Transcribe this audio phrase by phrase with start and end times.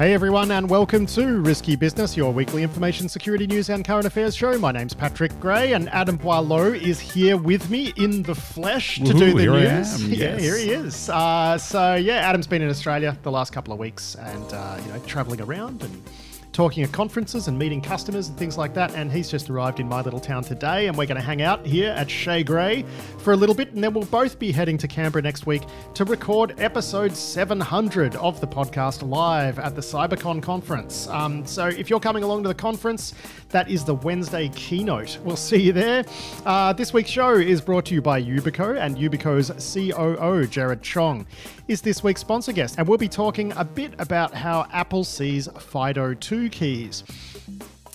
[0.00, 4.34] Hey everyone, and welcome to Risky Business, your weekly information security news and current affairs
[4.34, 4.58] show.
[4.58, 9.12] My name's Patrick Gray, and Adam Boileau is here with me in the flesh to
[9.12, 10.02] do the news.
[10.02, 11.10] am, Yeah, here he is.
[11.10, 14.90] Uh, so yeah, Adam's been in Australia the last couple of weeks, and uh, you
[14.90, 16.02] know, traveling around and
[16.52, 18.94] talking at conferences and meeting customers and things like that.
[18.94, 21.64] And he's just arrived in my little town today, and we're going to hang out
[21.64, 22.84] here at Shea Grey
[23.18, 25.62] for a little bit, and then we'll both be heading to Canberra next week
[25.94, 31.06] to record episode 700 of the podcast live at the CyberCon conference.
[31.08, 33.14] Um, so if you're coming along to the conference,
[33.50, 35.18] that is the Wednesday keynote.
[35.24, 36.04] We'll see you there.
[36.44, 41.26] Uh, this week's show is brought to you by Yubico, and Yubico's COO, Jerrod Chong,
[41.68, 42.76] is this week's sponsor guest.
[42.78, 47.04] And we'll be talking a bit about how Apple sees FIDO 2 keys.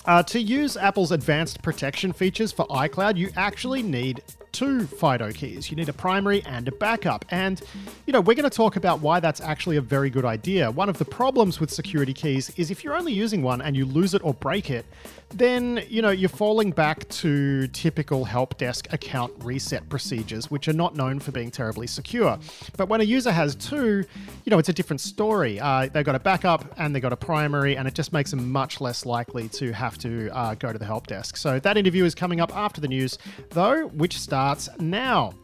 [0.06, 5.68] Uh, to use Apple's advanced protection features for iCloud, you actually need two FIDO keys.
[5.70, 7.24] You need a primary and a backup.
[7.30, 7.60] And,
[8.06, 10.70] you know, we're going to talk about why that's actually a very good idea.
[10.70, 13.84] One of the problems with security keys is if you're only using one and you
[13.84, 14.86] lose it or break it,
[15.30, 20.72] then, you know, you're falling back to typical help desk account reset procedures, which are
[20.72, 22.38] not known for being terribly secure.
[22.76, 24.04] But when a user has two,
[24.44, 25.58] you know, it's a different story.
[25.58, 28.50] Uh, they've got a backup and they've got a primary, and it just makes them
[28.50, 31.36] much less likely to have to uh, go to the help desk.
[31.36, 33.18] So that interview is coming up after the news,
[33.50, 35.34] though, which starts now.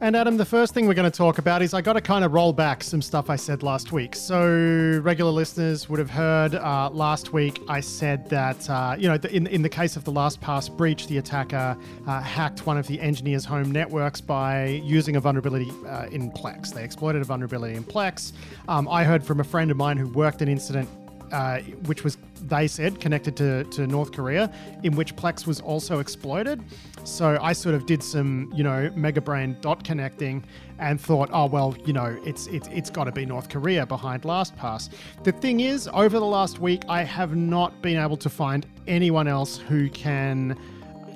[0.00, 2.24] And Adam, the first thing we're going to talk about is I got to kind
[2.24, 4.14] of roll back some stuff I said last week.
[4.14, 9.18] So regular listeners would have heard uh, last week I said that uh, you know
[9.28, 12.86] in in the case of the last LastPass breach, the attacker uh, hacked one of
[12.86, 16.72] the engineers' home networks by using a vulnerability uh, in Plex.
[16.72, 18.32] They exploited a vulnerability in Plex.
[18.68, 20.88] Um, I heard from a friend of mine who worked an incident
[21.32, 25.98] uh, which was they said connected to, to North Korea, in which Plex was also
[25.98, 26.62] exploited.
[27.04, 30.44] So I sort of did some, you know, mega brain dot connecting
[30.78, 34.22] and thought, oh well, you know, it's it's it's got to be North Korea behind
[34.22, 34.90] LastPass.
[35.24, 39.28] The thing is, over the last week, I have not been able to find anyone
[39.28, 40.58] else who can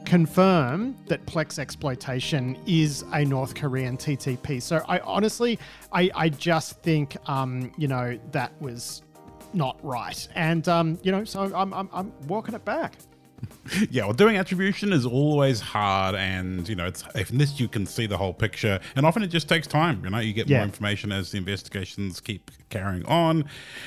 [0.04, 4.60] confirm that Plex exploitation is a North Korean TTP.
[4.60, 5.58] So I honestly,
[5.92, 9.02] I, I just think, um, you know, that was
[9.54, 10.26] not right.
[10.34, 12.94] And, um, you know, so I'm, I'm, I'm walking it back.
[13.90, 17.86] Yeah, well, doing attribution is always hard, and you know, it's if this you can
[17.86, 20.04] see the whole picture, and often it just takes time.
[20.04, 20.58] You know, you get Yeah.
[20.58, 23.44] more information as the investigations keep carrying on,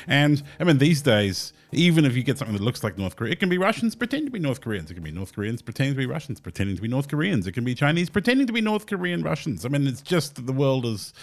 [0.08, 3.32] and I mean, these days, even if you get something that looks like North Korea,
[3.34, 4.92] it can be Russians pretending to be North Koreans.
[4.92, 7.48] It can be North Koreans pretending to be Russians, pretending to be North Koreans.
[7.48, 9.66] It can be Chinese pretending to be North Korean Russians.
[9.66, 11.14] I mean, it's just that the world is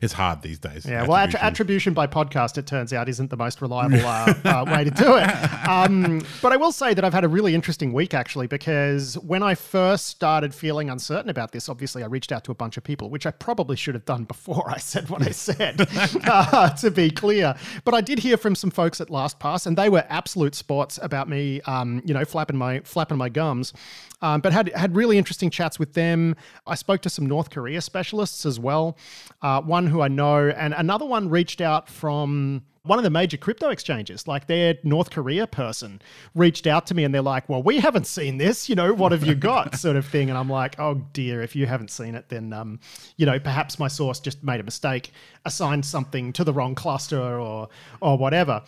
[0.00, 0.86] is hard these days.
[0.86, 4.64] Yeah, well, att- attribution by podcast, it turns out, isn't the most reliable uh, uh,
[4.68, 5.28] way to do it.
[5.68, 9.42] Um, but I will say that I've had a really interesting week, actually, because when
[9.42, 12.84] I first started feeling uncertain about this, obviously I reached out to a bunch of
[12.84, 15.86] people, which I probably should have done before I said what I said,
[16.26, 17.54] uh, to be clear.
[17.84, 21.28] But I did hear from some folks at LastPass, and they were absolute sports about
[21.28, 23.74] me, um, you know, flapping my flapping my gums.
[24.20, 26.34] Um, but had had really interesting chats with them.
[26.66, 28.96] I spoke to some North Korea specialists as well.
[29.42, 33.36] Uh, one who I know, and another one reached out from one of the major
[33.36, 34.26] crypto exchanges.
[34.26, 36.00] Like their North Korea person
[36.34, 38.68] reached out to me, and they're like, "Well, we haven't seen this.
[38.68, 40.30] You know, what have you got?" sort of thing.
[40.30, 42.80] And I'm like, "Oh dear, if you haven't seen it, then um,
[43.16, 45.12] you know, perhaps my source just made a mistake,
[45.44, 47.68] assigned something to the wrong cluster, or
[48.00, 48.62] or whatever."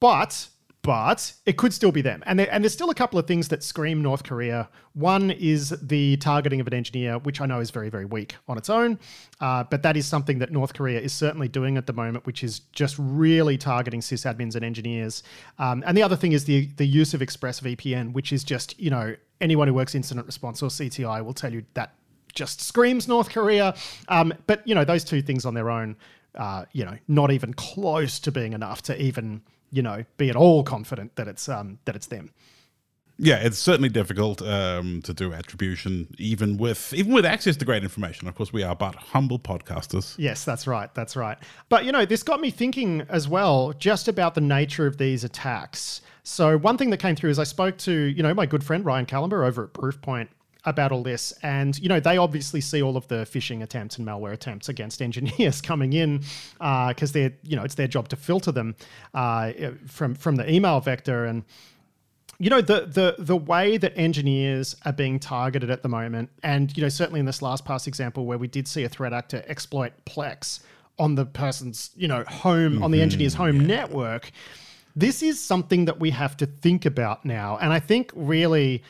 [0.00, 0.48] But
[0.84, 2.22] but it could still be them.
[2.26, 4.68] And, there, and there's still a couple of things that scream North Korea.
[4.92, 8.58] One is the targeting of an engineer, which I know is very, very weak on
[8.58, 8.98] its own.
[9.40, 12.44] Uh, but that is something that North Korea is certainly doing at the moment, which
[12.44, 15.22] is just really targeting sysadmins and engineers.
[15.58, 18.90] Um, and the other thing is the, the use of ExpressVPN, which is just, you
[18.90, 21.94] know, anyone who works incident response or CTI will tell you that
[22.34, 23.74] just screams North Korea.
[24.08, 25.96] Um, but, you know, those two things on their own,
[26.34, 29.40] uh, you know, not even close to being enough to even
[29.74, 32.30] you know, be at all confident that it's um, that it's them.
[33.16, 37.82] Yeah, it's certainly difficult um, to do attribution, even with even with access to great
[37.82, 38.26] information.
[38.26, 40.14] Of course, we are but humble podcasters.
[40.18, 40.92] Yes, that's right.
[40.94, 41.38] That's right.
[41.68, 45.22] But you know, this got me thinking as well, just about the nature of these
[45.22, 46.00] attacks.
[46.24, 48.84] So one thing that came through is I spoke to you know my good friend
[48.84, 50.28] Ryan Kalember over at Proofpoint
[50.66, 54.06] about all this, and you know they obviously see all of the phishing attempts and
[54.06, 56.22] malware attempts against engineers coming in
[56.58, 58.74] because they're you know it's their job to filter them
[59.14, 59.52] uh,
[59.86, 61.24] from from the email vector.
[61.24, 61.44] And
[62.38, 66.76] you know the the the way that engineers are being targeted at the moment, and
[66.76, 69.92] you know certainly in this LastPass example where we did see a threat actor exploit
[70.04, 70.60] Plex
[70.98, 74.30] on the person's you know home on the engineer's home network.
[74.96, 78.82] This is something that we have to think about now, and I think really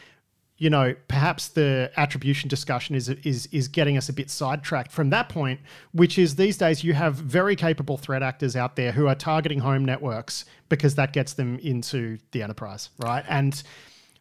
[0.56, 5.10] you know, perhaps the attribution discussion is is is getting us a bit sidetracked from
[5.10, 5.60] that point,
[5.92, 9.58] which is these days you have very capable threat actors out there who are targeting
[9.58, 13.24] home networks because that gets them into the enterprise, right?
[13.28, 13.60] And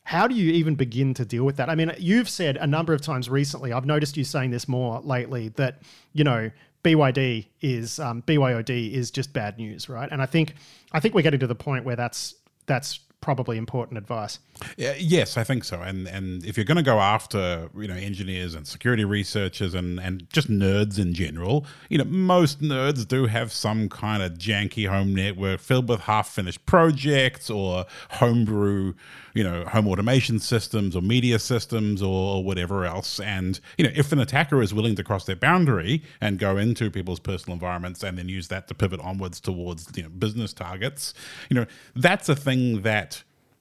[0.06, 1.70] how do you even begin to deal with that?
[1.70, 3.72] I mean, you've said a number of times recently.
[3.72, 5.84] I've noticed you saying this more lately that
[6.14, 6.50] you know
[6.84, 10.10] BYD is um, BYOD is just bad news, right?
[10.12, 10.56] And I think
[10.92, 14.40] I think we're getting to the point where that's that's probably important advice.
[14.76, 15.82] Yes, I think so.
[15.82, 19.98] And and if you're going to go after you know engineers and security researchers and
[20.00, 24.90] and just nerds in general, you know most nerds do have some kind of janky
[24.90, 28.94] home network filled with half finished projects or homebrew,
[29.34, 33.22] you know, home automation systems or media systems or, or whatever else.
[33.22, 36.92] And you know if an attacker is willing to cross their boundary and go into
[36.92, 41.14] people's personal environments and then use that to pivot onwards towards you know business targets,
[41.50, 41.66] you know
[41.96, 43.13] that's a thing that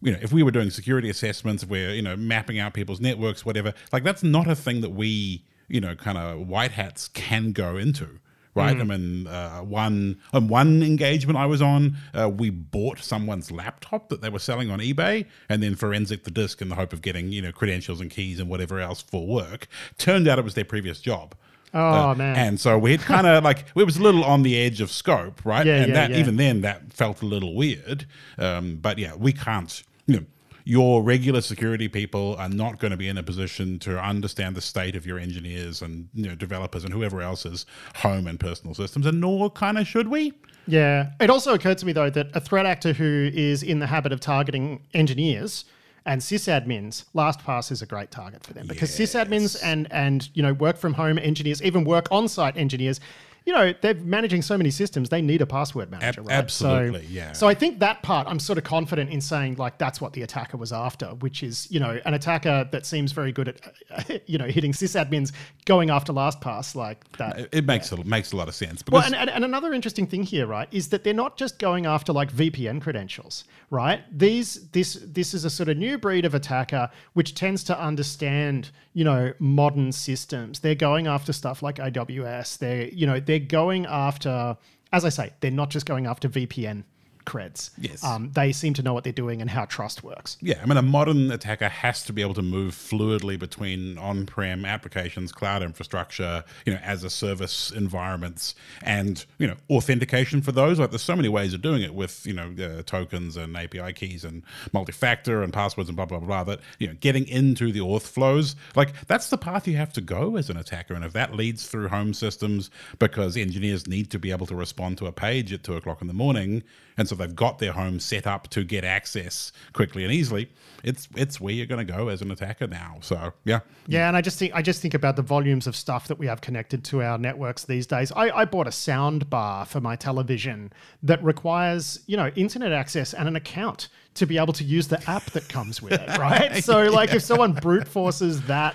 [0.02, 3.00] you know, if we were doing security assessments, if we're, you know, mapping out people's
[3.00, 7.08] networks, whatever, like that's not a thing that we, you know, kind of white hats
[7.08, 8.18] can go into.
[8.54, 8.76] Right.
[8.76, 14.10] I mean, uh, one on one engagement I was on, uh, we bought someone's laptop
[14.10, 17.00] that they were selling on eBay, and then forensic the disk in the hope of
[17.00, 19.68] getting you know credentials and keys and whatever else for work.
[19.96, 21.34] Turned out it was their previous job.
[21.72, 22.36] Oh Uh, man.
[22.36, 24.90] And so we had kind of like it was a little on the edge of
[24.90, 25.64] scope, right?
[25.64, 26.18] Yeah, and yeah, that yeah.
[26.18, 28.04] even then that felt a little weird.
[28.36, 29.82] Um, but yeah, we can't.
[30.06, 30.26] You know,
[30.64, 34.60] your regular security people are not going to be in a position to understand the
[34.60, 37.66] state of your engineers and you know developers and whoever else's
[37.96, 40.32] home and personal systems, and nor kind of should we.
[40.66, 41.10] Yeah.
[41.20, 44.12] It also occurred to me though that a threat actor who is in the habit
[44.12, 45.64] of targeting engineers
[46.04, 50.52] and sysadmins, LastPass is a great target for them because sysadmins and and you know
[50.52, 53.00] work from home engineers, even work on site engineers,
[53.46, 55.08] you know they're managing so many systems.
[55.08, 56.36] They need a password manager, Ab- right?
[56.36, 57.32] absolutely, so, yeah.
[57.32, 60.22] So I think that part I'm sort of confident in saying like that's what the
[60.22, 64.38] attacker was after, which is you know an attacker that seems very good at you
[64.38, 65.32] know hitting sysadmins
[65.64, 67.48] going after LastPass like that.
[67.52, 70.06] It, makes a, makes a lot of sense because Well, and, and, and another interesting
[70.06, 74.02] thing here, right, is that they're not just going after like VPN credentials, right?
[74.16, 78.70] These this this is a sort of new breed of attacker which tends to understand,
[78.92, 80.60] you know, modern systems.
[80.60, 82.58] They're going after stuff like AWS.
[82.58, 84.56] They're you know they're going after,
[84.92, 86.84] as I say, they're not just going after VPN
[87.24, 87.70] creds.
[87.78, 88.04] Yes.
[88.04, 90.36] um, they seem to know what they're doing and how trust works.
[90.40, 94.64] Yeah, I mean, a modern attacker has to be able to move fluidly between on-prem
[94.64, 100.78] applications, cloud infrastructure, you know, as a service environments, and you know, authentication for those.
[100.78, 103.92] Like, there's so many ways of doing it with you know uh, tokens and API
[103.92, 104.42] keys and
[104.72, 106.44] multi-factor and passwords and blah blah blah.
[106.44, 110.00] That you know, getting into the auth flows, like that's the path you have to
[110.00, 110.94] go as an attacker.
[110.94, 114.98] And if that leads through home systems, because engineers need to be able to respond
[114.98, 116.62] to a page at two o'clock in the morning,
[116.96, 120.50] and so they've got their home set up to get access quickly and easily.
[120.84, 122.96] It's it's where you're going to go as an attacker now.
[123.02, 126.08] So yeah, Yeah, and I just think I just think about the volumes of stuff
[126.08, 128.10] that we have connected to our networks these days.
[128.12, 130.72] I, I bought a sound bar for my television
[131.02, 135.02] that requires, you know, internet access and an account to be able to use the
[135.08, 136.62] app that comes with it, right?
[136.62, 138.74] So like if someone brute forces that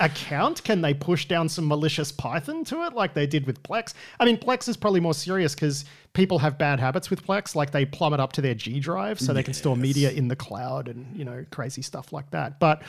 [0.00, 3.94] account, can they push down some malicious Python to it like they did with Plex?
[4.18, 7.70] I mean, Plex is probably more serious because people have bad habits with Plex, like
[7.70, 10.36] they plumb it up to their G drive so they can store media in the
[10.36, 12.58] cloud and, you know, crazy stuff like that.
[12.58, 12.82] But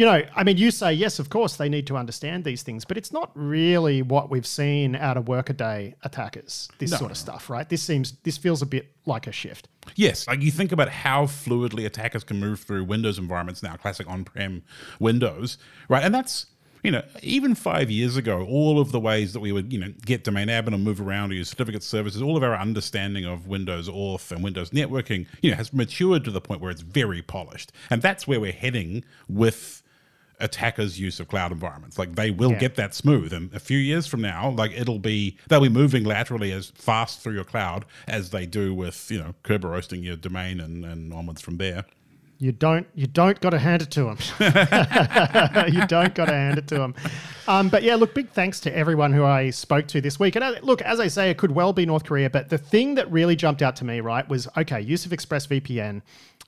[0.00, 2.86] you know, I mean, you say yes, of course they need to understand these things,
[2.86, 6.70] but it's not really what we've seen out of workaday attackers.
[6.78, 7.68] This sort of stuff, right?
[7.68, 9.68] This seems, this feels a bit like a shift.
[9.96, 14.08] Yes, like you think about how fluidly attackers can move through Windows environments now, classic
[14.08, 14.62] on-prem
[15.00, 15.58] Windows,
[15.90, 16.02] right?
[16.02, 16.46] And that's
[16.82, 19.92] you know, even five years ago, all of the ways that we would, you know,
[20.06, 23.46] get domain admin and move around or use certificate services, all of our understanding of
[23.46, 27.20] Windows auth and Windows networking, you know, has matured to the point where it's very
[27.20, 27.70] polished.
[27.90, 29.79] And that's where we're heading with
[30.40, 31.98] attackers' use of cloud environments.
[31.98, 32.58] Like they will Yeah.
[32.58, 33.32] get that smooth.
[33.32, 37.20] And a few years from now, like it'll be they'll be moving laterally as fast
[37.20, 41.40] through your cloud as they do with, you know, Kerberoasting your domain and, and onwards
[41.40, 41.84] from there.
[42.42, 44.16] You don't, you don't got to hand it to them.
[45.74, 46.94] you don't got to hand it to them.
[47.46, 50.36] Um, but yeah, look, big thanks to everyone who I spoke to this week.
[50.36, 52.94] And uh, look, as I say, it could well be North Korea, but the thing
[52.94, 56.00] that really jumped out to me, right, was okay, use of ExpressVPN,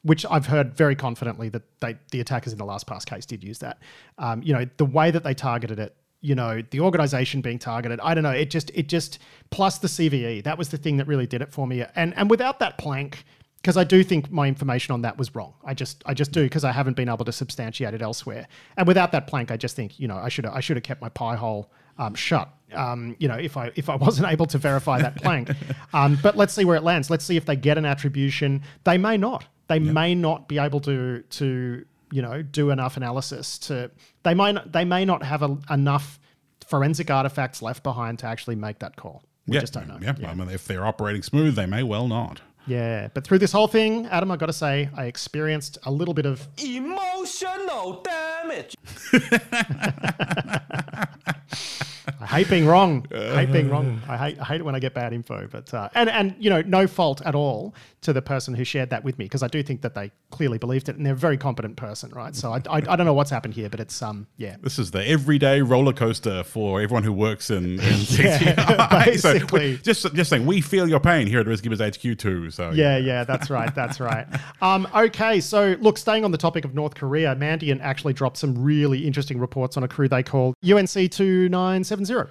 [0.03, 3.59] which I've heard very confidently that they, the attackers in the LastPass case did use
[3.61, 3.79] that.
[4.19, 8.01] Um, you know, the way that they targeted it, you know, the organization being targeted,
[8.01, 9.19] I don't know, it just, it just,
[9.51, 11.85] plus the CVE, that was the thing that really did it for me.
[11.95, 13.25] And and without that plank,
[13.63, 15.55] because I do think my information on that was wrong.
[15.65, 18.49] I just I just do because I haven't been able to substantiate it elsewhere.
[18.77, 21.01] And without that plank, I just think you know I should I should have kept
[21.01, 22.49] my pie hole um, shut.
[22.75, 25.51] Um, you know if I if I wasn't able to verify that plank.
[25.95, 27.11] Um, but let's see where it lands.
[27.11, 28.63] Let's see if they get an attribution.
[28.85, 29.45] They may not.
[29.79, 33.91] They may not be able to to you know, do enough analysis to.
[34.23, 36.21] They might not, they may not have a, enough
[36.69, 39.25] forensic artifacts left behind to actually make that call.
[39.49, 39.99] We yeah, just don't know.
[40.01, 42.43] Yeah, I mean, if they're operating smooth, they may well not.
[42.67, 46.15] Yeah, but through this whole thing, Adam, I got to say, I experienced a little
[46.15, 48.77] bit of Emotional damage.
[52.21, 53.07] I hate being wrong.
[53.15, 54.01] I hate being wrong.
[54.09, 55.49] I hate, I hate it when I get bad info.
[55.51, 58.91] But uh, and and you know, no fault at all to the person who shared
[58.91, 61.17] that with me because I do think that they clearly believed it and they're a
[61.17, 62.35] very competent person, right?
[62.35, 64.57] So I, I, I don't know what's happened here, but it's um yeah.
[64.61, 69.19] This is the everyday roller coaster for everyone who works in, in Yeah, CTI.
[69.21, 69.77] so basically.
[69.79, 72.51] just just saying, we feel your pain here at Risky Biz HQ too.
[72.51, 74.27] So Yeah, yeah, that's right, that's right.
[74.61, 78.61] Um, okay, so look, staying on the topic of North Korea, Mandiant actually dropped some
[78.61, 81.85] really interesting reports on a crew they called UNC two nine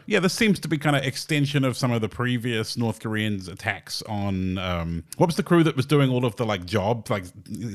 [0.06, 3.48] Yeah, this seems to be kind of extension of some of the previous North Koreans'
[3.48, 7.10] attacks on um, what was the crew that was doing all of the like job,
[7.10, 7.26] like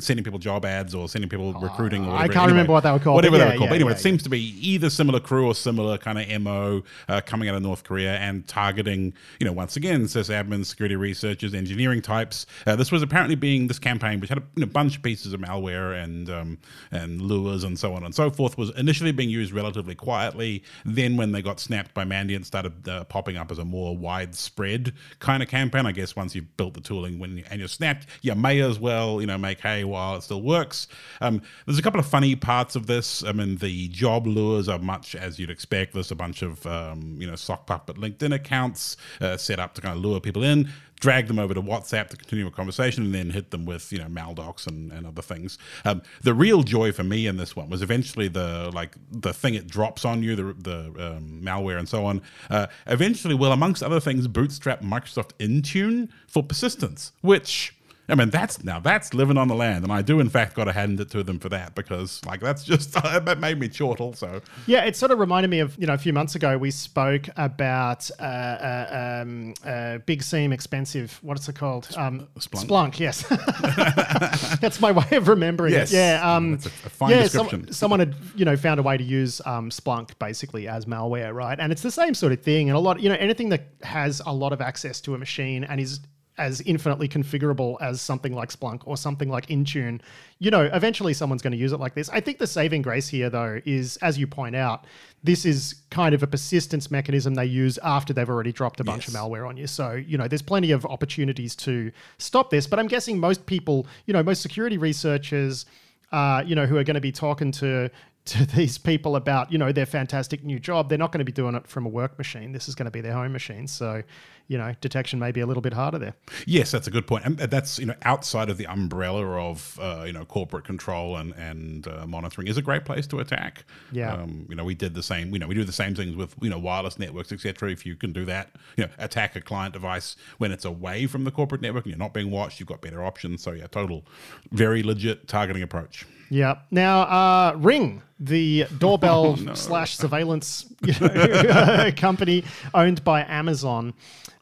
[0.00, 2.06] sending people job ads or sending people recruiting.
[2.06, 3.60] Or I can't remember what they were called, Whatever yeah, were called.
[3.62, 6.40] yeah, but anyway, yeah, it seems to be either similar crew or similar kind of
[6.42, 10.96] mo uh, coming out of North Korea and targeting, you know, once again, sysadmins, security
[10.96, 12.46] researchers, engineering types.
[12.66, 15.32] Uh, this was apparently being this campaign, which had a you know, bunch of pieces
[15.32, 16.58] of malware and um,
[16.90, 20.62] and lures and so on and so forth, was initially being used relatively quietly.
[20.84, 24.92] Then, when they got snapped by Mandiant, started uh, popping up as a more widespread
[25.18, 25.86] kind of campaign.
[25.86, 28.78] I guess once you've built the tooling when you, and you're snapped, you may as
[28.78, 30.88] well you know make hay while it still works.
[31.20, 33.24] Um, there's a couple of funny parts of this.
[33.24, 35.94] I mean, the job lures are much as you'd expect.
[35.94, 39.80] There's a bunch of um, you know sock puppet LinkedIn accounts uh, set up to
[39.80, 40.68] kind of lure people in
[41.00, 43.98] drag them over to WhatsApp to continue a conversation, and then hit them with you
[43.98, 45.58] know Maldocs and, and other things.
[45.84, 49.54] Um, the real joy for me in this one was eventually the like the thing
[49.54, 52.22] it drops on you, the the um, malware and so on.
[52.50, 57.75] Uh, eventually, will amongst other things, bootstrap Microsoft Intune for persistence, which.
[58.08, 60.64] I mean, that's now that's living on the land, and I do in fact got
[60.64, 64.12] to hand it to them for that because, like, that's just that made me chortle.
[64.14, 66.70] So Yeah, it sort of reminded me of you know a few months ago we
[66.70, 71.18] spoke about uh, uh, um, uh, big seam expensive.
[71.22, 71.88] What's it called?
[71.96, 72.98] Um, Splunk.
[73.00, 73.22] Yes,
[74.60, 75.92] that's my way of remembering Yes.
[75.92, 75.96] it.
[75.96, 77.26] Yeah, um, That's a- a fine yeah.
[77.26, 81.34] some- someone had you know found a way to use um, Splunk basically as malware,
[81.34, 81.58] right?
[81.58, 82.68] And it's the same sort of thing.
[82.68, 85.64] And a lot, you know, anything that has a lot of access to a machine
[85.64, 86.00] and is
[86.38, 90.00] as infinitely configurable as something like Splunk or something like Intune,
[90.38, 92.08] you know, eventually someone's going to use it like this.
[92.10, 94.84] I think the saving grace here, though, is as you point out,
[95.24, 99.08] this is kind of a persistence mechanism they use after they've already dropped a bunch
[99.08, 99.14] Yes.
[99.14, 99.66] of malware on you.
[99.66, 102.66] So, you know, there's plenty of opportunities to stop this.
[102.66, 105.64] But I'm guessing most people, you know, most security researchers,
[106.12, 107.90] uh, you know, who are going to be talking to
[108.26, 111.30] to these people about, you know, their fantastic new job, they're not going to be
[111.32, 112.50] doing it from a work machine.
[112.52, 113.66] This is going to be their home machine.
[113.68, 114.02] So,
[114.48, 116.14] you know, detection may be a little bit harder there.
[116.46, 120.04] Yes, that's a good point, and that's you know outside of the umbrella of uh,
[120.06, 123.64] you know corporate control and and uh, monitoring is a great place to attack.
[123.92, 124.14] Yeah.
[124.14, 125.32] um, you know we did the same.
[125.32, 127.70] You know we do the same things with you know wireless networks, etc.
[127.70, 131.24] If you can do that, you know attack a client device when it's away from
[131.24, 133.42] the corporate network and you're not being watched, you've got better options.
[133.42, 134.04] So yeah, total,
[134.52, 136.06] very legit targeting approach.
[136.28, 136.58] Yeah.
[136.70, 143.94] Now, uh, Ring, the doorbell slash surveillance you know, company owned by Amazon,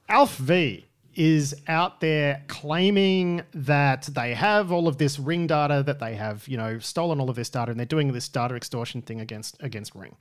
[0.08, 0.84] ALPHV
[1.14, 6.46] is out there claiming that they have all of this Ring data, that they have,
[6.48, 9.56] you know, stolen all of this data, and they're doing this data extortion thing against
[9.62, 10.16] against Ring.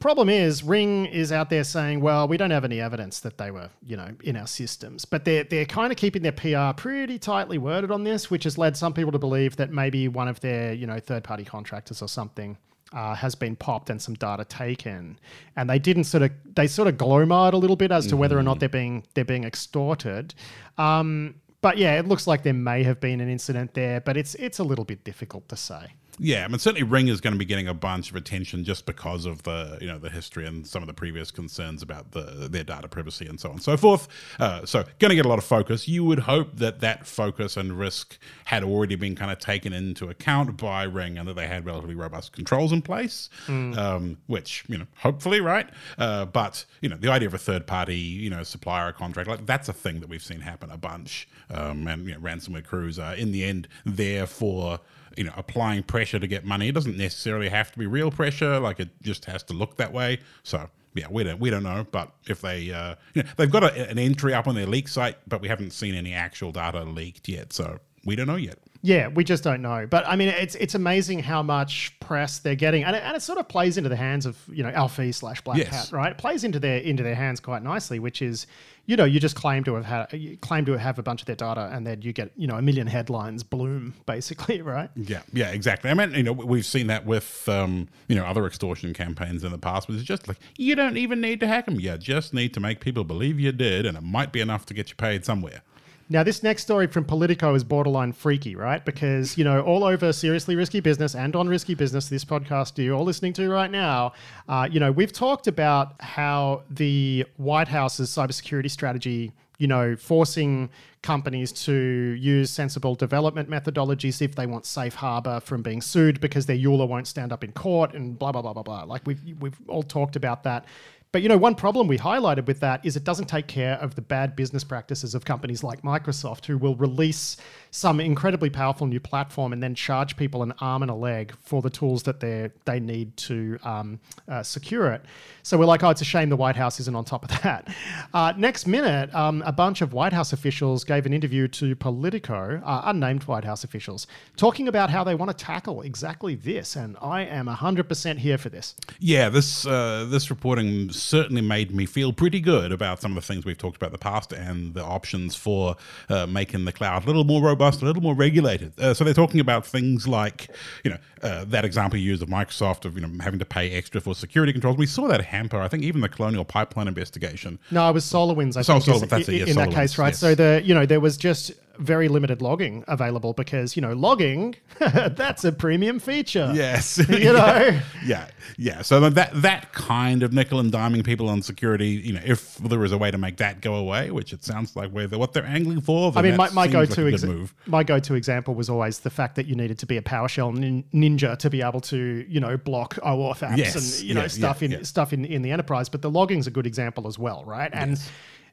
[0.00, 3.50] Problem is, Ring is out there saying, "Well, we don't have any evidence that they
[3.50, 7.18] were, you know, in our systems." But they're they're kind of keeping their PR pretty
[7.18, 10.40] tightly worded on this, which has led some people to believe that maybe one of
[10.40, 12.56] their, you know, third party contractors or something
[12.92, 15.18] uh, has been popped and some data taken.
[15.56, 18.16] And they didn't sort of they sort of glomar it a little bit as to
[18.16, 20.34] whether or not they're being they're being extorted.
[20.76, 24.34] Um, but yeah, it looks like there may have been an incident there, but it's
[24.36, 25.94] it's a little bit difficult to say.
[26.18, 28.86] Yeah, I mean certainly Ring is going to be getting a bunch of attention just
[28.86, 32.48] because of the you know the history and some of the previous concerns about the
[32.50, 34.08] their data privacy and so on and so forth.
[34.38, 35.88] Uh, so going to get a lot of focus.
[35.88, 40.08] You would hope that that focus and risk had already been kind of taken into
[40.08, 44.78] account by Ring and that they had relatively robust controls in place, um, which you
[44.78, 45.68] know hopefully right.
[45.98, 49.46] Uh, but you know the idea of a third party you know supplier contract like
[49.46, 51.28] that's a thing that we've seen happen a bunch.
[51.50, 54.80] Um, and you know ransomware crews are in the end there for
[55.16, 56.68] you know applying pressure to get money.
[56.68, 58.58] It doesn't necessarily have to be real pressure.
[58.58, 60.18] Like it just has to look that way.
[60.42, 61.86] So yeah, we don't we don't know.
[61.90, 64.88] But if they uh, you know they've got a, an entry up on their leak
[64.88, 67.52] site, but we haven't seen any actual data leaked yet.
[67.52, 68.58] So we don't know yet.
[68.82, 69.86] Yeah, we just don't know.
[69.88, 73.22] But I mean, it's it's amazing how much press they're getting, and it, and it
[73.22, 75.70] sort of plays into the hands of you know ALPHV slash Black Yes.
[75.70, 76.12] Cat, right?
[76.12, 78.46] It plays into their into their hands quite nicely, which is
[78.86, 81.34] you know you just claim to have had claim to have a bunch of their
[81.36, 84.90] data, and then you get you know a million headlines bloom basically, right?
[84.94, 85.90] Yeah, yeah, exactly.
[85.90, 89.50] I mean, you know, we've seen that with um, you know other extortion campaigns in
[89.50, 91.80] the past, but it's just like you don't even need to hack them.
[91.80, 94.74] You just need to make people believe you did, and it might be enough to
[94.74, 95.62] get you paid somewhere.
[96.10, 98.82] Now, this next story from Politico is borderline freaky, right?
[98.82, 102.96] Because, you know, all over Seriously Risky Business and on Risky Business, this podcast you're
[102.96, 104.12] all listening to right now,
[104.48, 110.70] uh, you know, we've talked about how the White House's cybersecurity strategy, you know, forcing
[111.02, 111.72] companies to
[112.18, 116.88] use sensible development methodologies if they want safe harbor from being sued because their EULA
[116.88, 118.82] won't stand up in court and blah, blah, blah, blah, blah.
[118.84, 120.64] Like we've, we've all talked about that.
[121.10, 123.94] But you know, one problem we highlighted with that is it doesn't take care of
[123.94, 127.38] the bad business practices of companies like Microsoft, who will release
[127.70, 131.62] some incredibly powerful new platform and then charge people an arm and a leg for
[131.62, 133.98] the tools that they they need to um,
[134.28, 135.02] uh, secure it.
[135.42, 137.74] So we're like, oh, it's a shame the White House isn't on top of that.
[138.12, 142.60] Uh, next minute, um, a bunch of White House officials gave an interview to Politico,
[142.62, 146.76] uh, unnamed White House officials, talking about how they want to tackle exactly this.
[146.76, 148.74] And I am 100% here for this.
[148.98, 153.22] Yeah, this uh, this reporting certainly made me feel pretty good about some of the
[153.22, 155.76] things we've talked about in the past and the options for
[156.08, 158.78] uh, making the cloud a little more robust, a little more regulated.
[158.78, 160.48] Uh, so they're talking about things like,
[160.84, 163.72] you know, uh, that example you used of Microsoft of you know having to pay
[163.72, 164.76] extra for security controls.
[164.76, 165.60] We saw that hamper.
[165.60, 167.58] I think even the Colonial Pipeline investigation.
[167.70, 168.56] No, it was SolarWinds.
[168.56, 170.08] I Sol- think SolarWinds, that's it, in, yeah, in that case, right?
[170.08, 170.18] yes.
[170.18, 174.54] So the you know there was just very limited logging available because you know logging
[174.80, 176.50] that's a premium feature.
[176.54, 177.78] Yes, You know?
[178.04, 178.82] yeah, yeah.
[178.82, 182.78] So that that kind of nickel and diming people on security, you know, if there
[182.78, 185.44] was a way to make that go away, which it sounds like where what they're
[185.46, 186.12] angling for.
[186.16, 187.54] I mean, my, my seems go-to like exa- move.
[187.66, 190.84] my go-to example was always the fact that you needed to be a PowerShell nin-
[190.92, 194.26] ninja to be able to, you know, block OAuth apps Yes, and you know yeah,
[194.28, 195.88] stuff yeah, in stuff in, in the enterprise.
[195.88, 197.70] But the logging's a good example as well, right?
[197.72, 198.00] And I-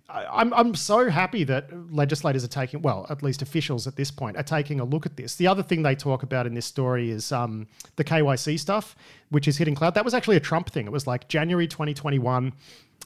[0.08, 4.38] I'm I'm so happy that legislators are taking, well, at least officials at this point
[4.38, 5.36] are taking a look at this.
[5.36, 8.96] The other thing they talk about in this story is um, the KYC stuff,
[9.30, 9.96] which is hitting cloud.
[9.96, 10.86] That was actually a Trump thing.
[10.86, 12.54] It was like January 2021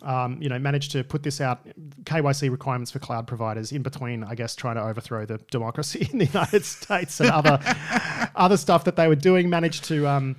[0.02, 1.66] um, you know, managed to put this out
[2.04, 6.20] KYC requirements for cloud providers in between, I guess, trying to overthrow the democracy in
[6.20, 7.60] the United States and other
[8.36, 9.50] other stuff that they were doing.
[9.50, 10.36] Managed to um,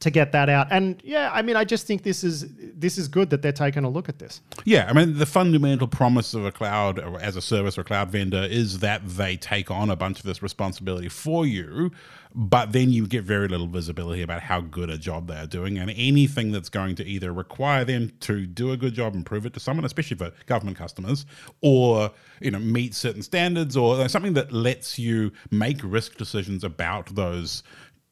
[0.00, 3.08] to get that out, and yeah, I mean, I just think this is this is
[3.08, 4.40] good that they're taking a look at this.
[4.64, 8.10] Yeah, I mean, the fundamental promise of a cloud as a service or a cloud
[8.10, 11.90] vendor is that they take on a bunch of this responsibility for you,
[12.34, 15.78] but then you get very little visibility about how good a job they are doing.
[15.78, 19.46] And anything that's going to either require them to do a good job and prove
[19.46, 21.26] it to someone, especially for government customers,
[21.62, 27.14] or you know meet certain standards, or something that lets you make risk decisions about
[27.14, 27.62] those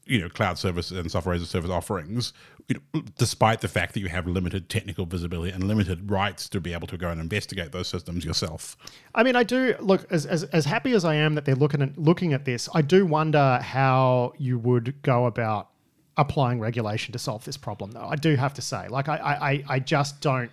[0.06, 2.32] you know cloud service and software as a service offerings
[2.68, 6.60] you know, despite the fact that you have limited technical visibility and limited rights to
[6.60, 8.76] be able to go and investigate those systems yourself
[9.14, 11.82] I mean, I do look as, as as happy as I am that they're looking
[11.82, 12.68] at looking at this.
[12.74, 15.68] I do wonder how you would go about
[16.16, 18.06] applying regulation to solve this problem, though.
[18.08, 20.50] I do have to say, like, I I, I- I just don't.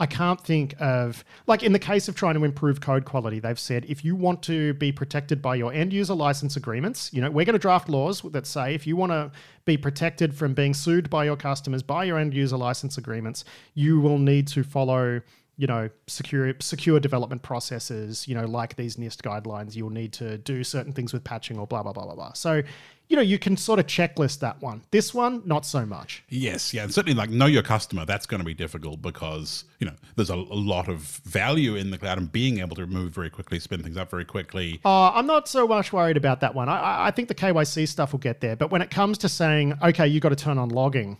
[0.00, 3.58] I can't think of like in the case of trying to improve code quality, they've
[3.58, 7.30] said if you want to be protected by your end user license agreements, you know,
[7.30, 9.30] we're going to draft laws that say if you want to
[9.66, 14.00] be protected from being sued by your customers by your end user license agreements, you
[14.00, 15.20] will need to follow
[15.60, 20.38] you know, secure secure development processes, you know, like these NIST guidelines, you'll need to
[20.38, 22.32] do certain things with patching or blah blah blah blah blah.
[22.32, 22.62] So,
[23.10, 24.80] you know, you can sort of checklist that one.
[24.92, 26.22] This one, not so much.
[26.28, 29.86] yes yeah and certainly like know your customer that's going to be difficult because you
[29.86, 33.12] know there's a, a lot of value in the cloud and being able to move
[33.12, 36.54] very quickly spin things up very quickly Uh, I'm not so much worried about that
[36.54, 36.68] one.
[36.68, 38.56] I- I, I think the KYC stuff will get there.
[38.56, 41.18] But when it comes to saying, okay, you got to turn on logging,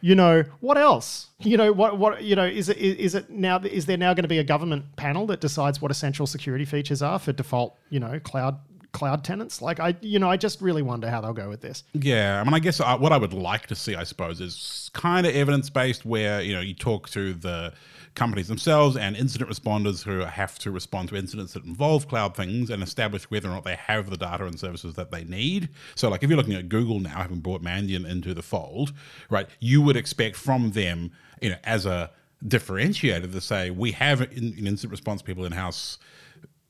[0.00, 1.28] you know, what else?
[1.40, 4.24] You know, what what you know is it is it now is there now going
[4.24, 8.00] to be a government panel that decides what essential security features are for default, you
[8.00, 8.58] know, cloud
[8.96, 9.60] cloud tenants?
[9.60, 11.84] Like I, you know, I just really wonder how they'll go with this.
[11.92, 14.90] Yeah, I mean, I guess uh, what I would like to see, I suppose, is
[14.94, 17.72] kind of evidence based, where you know you talk to the
[18.14, 22.70] companies themselves and incident responders who have to respond to incidents that involve cloud things
[22.70, 25.68] and establish whether or not they have the data and services that they need.
[25.94, 28.92] So, like if you're looking at Google now, having brought Mandiant into the fold,
[29.30, 32.10] right, you would expect from them, you know, as a
[32.44, 35.98] differentiator to say we have in incident response people in house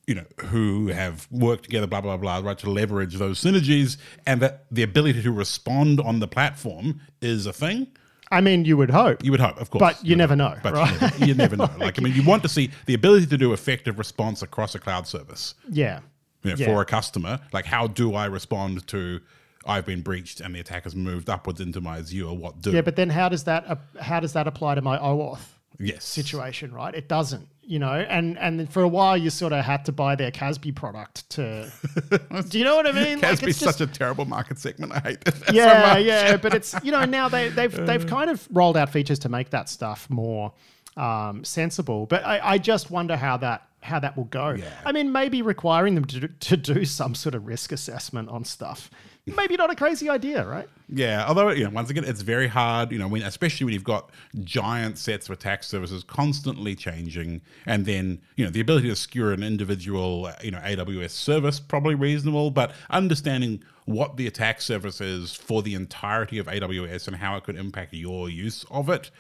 [0.07, 4.41] you know, who have worked together, blah, blah, blah, right, to leverage those synergies and
[4.41, 7.89] that the ability to respond on the platform is a thing.
[8.31, 9.25] I mean, you would hope.
[9.25, 9.81] You would hope, of course.
[9.81, 10.55] But you would never hope.
[10.57, 10.93] know, But right?
[10.93, 11.71] you, never, you never know.
[11.79, 14.79] Like, I mean, you want to see the ability to do effective response across a
[14.79, 15.55] cloud service.
[15.71, 16.01] yeah.
[16.43, 16.67] you know, Yeah.
[16.67, 17.41] for a customer.
[17.53, 19.21] Like, how do I respond to
[19.69, 22.33] I've been breached and the attack has moved upwards into my Azure?
[22.33, 22.71] What do?
[22.71, 25.41] Yeah, but then how does that uh, how does that apply to my OAuth
[25.79, 26.73] yes, situation?
[26.73, 27.49] Right, it doesn't.
[27.63, 30.77] You know, and and for a while you sort of had to buy their CASB
[30.77, 31.71] product to.
[32.49, 33.21] do you know what I mean?
[33.21, 34.93] CASB's it's such a terrible market segment.
[34.93, 35.35] I hate it.
[35.47, 36.05] so yeah, much.
[36.05, 39.29] yeah, but it's you know now they they've they've kind of rolled out features to
[39.29, 40.53] make that stuff more
[40.97, 42.07] um, sensible.
[42.07, 44.51] But I, I just wonder how that how that will go.
[44.51, 44.69] Yeah.
[44.85, 48.45] I mean, maybe requiring them to do, to do some sort of risk assessment on
[48.45, 48.91] stuff,
[49.35, 50.69] maybe not a crazy idea, right?
[50.89, 52.93] Yeah, although you know, once again, it's very hard.
[52.93, 54.11] You know, when especially when you've got
[54.45, 59.33] giant sets of attack services constantly changing, and then you know the ability to skewer
[59.33, 65.01] an individual, uh, you know, AWS service probably reasonable, but understanding what the attack service
[65.01, 69.11] is for the entirety of AWS and how it could impact your use of it,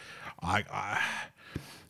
[0.40, 0.64] I.
[0.70, 1.02] I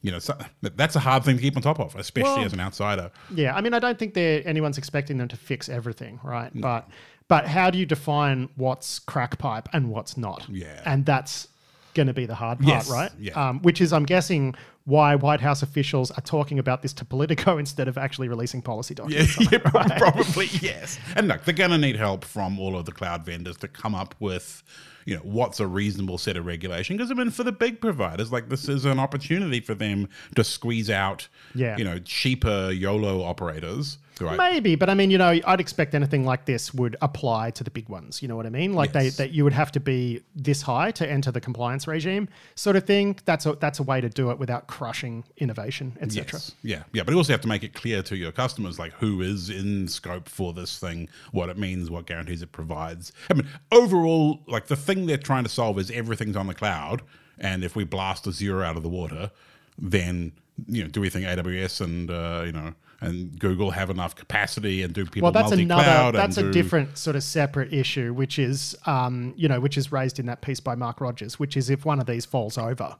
[0.06, 2.52] you know, so, that's a hard thing to keep on top of, especially Well- as
[2.52, 3.10] an outsider.
[3.34, 6.50] Yeah, I mean, I don't think they're anyone's expecting them to fix everything, right?
[6.54, 6.88] But
[7.28, 10.46] but how do you define what's crack pipe and what's not?
[10.48, 10.80] Yeah.
[10.86, 11.48] and that's
[11.94, 13.10] going to be the hard part, Yes, right?
[13.18, 13.32] yeah.
[13.48, 17.58] Um, which is, I'm guessing, why White House officials are talking about this to Politico
[17.64, 19.36] instead of actually releasing policy documents.
[19.50, 21.00] yeah, prob- probably yes.
[21.16, 23.94] And look, they're going to need help from all of the cloud vendors to come
[23.96, 24.62] up with,
[25.06, 26.96] you know, what's a reasonable set of regulation.
[26.96, 30.44] Because I mean, for the big providers, like this is an opportunity for them to
[30.44, 31.76] squeeze out, Yeah.
[31.78, 34.36] you know, cheaper YOLO operators, right?
[34.38, 37.70] Maybe, but I mean, you know, I'd expect anything like this would apply to the
[37.70, 38.22] big ones.
[38.22, 38.72] You know what I mean?
[38.72, 39.16] Like Yes.
[39.16, 42.76] they that you would have to be this high to enter the compliance regime, sort
[42.76, 43.18] of thing.
[43.24, 46.24] That's a that's a way to do it without crushing innovation, etc.
[46.32, 46.52] Yes.
[46.62, 49.20] Yeah, yeah, but you also have to make it clear to your customers, like who
[49.20, 53.12] is in scope for this thing, what it means, what guarantees it provides.
[53.30, 57.02] I mean, overall, like the thing they're trying to solve is everything's on the cloud,
[57.38, 59.30] and if we blast a zero out of the water,
[59.78, 60.32] then
[60.66, 64.82] you know, do we think AWS and uh, you know and Google have enough capacity,
[64.82, 66.16] and do people Well, that's another.
[66.16, 69.92] That's a do- different sort of separate issue, which is, um, you know, which is
[69.92, 72.96] raised in that piece by Mark Rogers, which is if one of these falls over,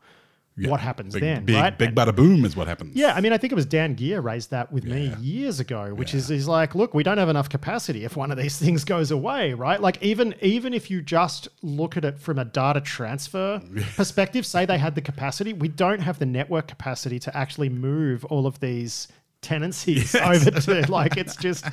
[0.58, 1.78] Yeah, what happens big, then, Big, right?
[1.78, 2.94] big bada boom is what happens.
[2.96, 5.94] Yeah, I mean, I think it was Dan Geer raised that with me years ago,
[5.94, 8.84] which is is like, look, we don't have enough capacity if one of these things
[8.84, 9.80] goes away, right?
[9.80, 13.60] Like even even if you just look at it from a data transfer
[13.96, 18.24] perspective, say they had the capacity, we don't have the network capacity to actually move
[18.26, 19.08] all of these
[19.46, 21.64] tenancies over to like it's just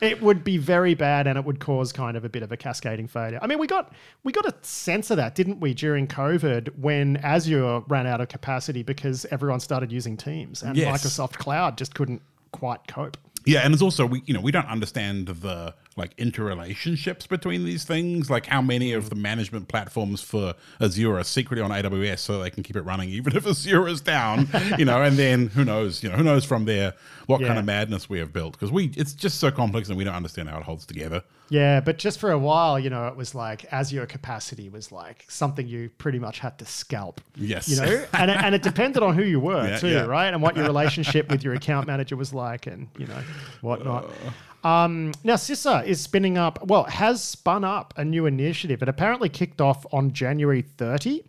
[0.00, 2.56] it would be very bad and it would cause kind of a bit of a
[2.56, 3.38] cascading failure.
[3.42, 3.92] I mean, we got
[4.24, 8.28] we got a sense of that, didn't we, during COVID when Azure ran out of
[8.28, 11.02] capacity because everyone started using Teams and Yes.
[11.02, 13.16] Microsoft Cloud just couldn't quite cope.
[13.44, 17.84] Yeah, and it's also we you know we don't understand the like interrelationships between these
[17.84, 19.08] things, like how many of hmm.
[19.08, 23.08] the management platforms for Azure are secretly on AWS so they can keep it running
[23.08, 26.44] even if Azure is down, you know, and then who knows, you know, who knows
[26.44, 26.94] from there
[27.26, 30.04] what kind of madness we have built because we it's just so complex and we
[30.04, 31.22] don't understand how it holds together.
[31.48, 35.24] Yeah, but just for a while, you know, it was like Azure capacity was like
[35.28, 37.20] something you pretty much had to scalp.
[37.36, 37.68] Yes.
[37.68, 40.06] You know, and it, and it depended on who you were Yeah, too, yeah.
[40.06, 40.32] right?
[40.32, 43.22] And what your relationship with your account manager was like and, you know,
[43.60, 44.04] whatnot.
[44.04, 44.30] Uh.
[44.64, 48.82] Um, now, CISA is spinning up, well, has spun up a new initiative.
[48.82, 51.24] It apparently kicked off on January 30.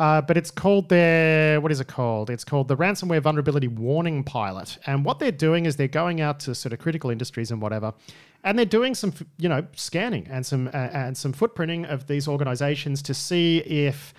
[0.00, 2.30] Uh, but it's called their what is it called?
[2.30, 4.78] It's called the Ransomware Vulnerability Warning Pilot.
[4.86, 7.92] And what they're doing is they're going out to sort of critical industries and whatever,
[8.42, 12.26] and they're doing some you know scanning and some uh, and some footprinting of these
[12.28, 14.14] organizations to see if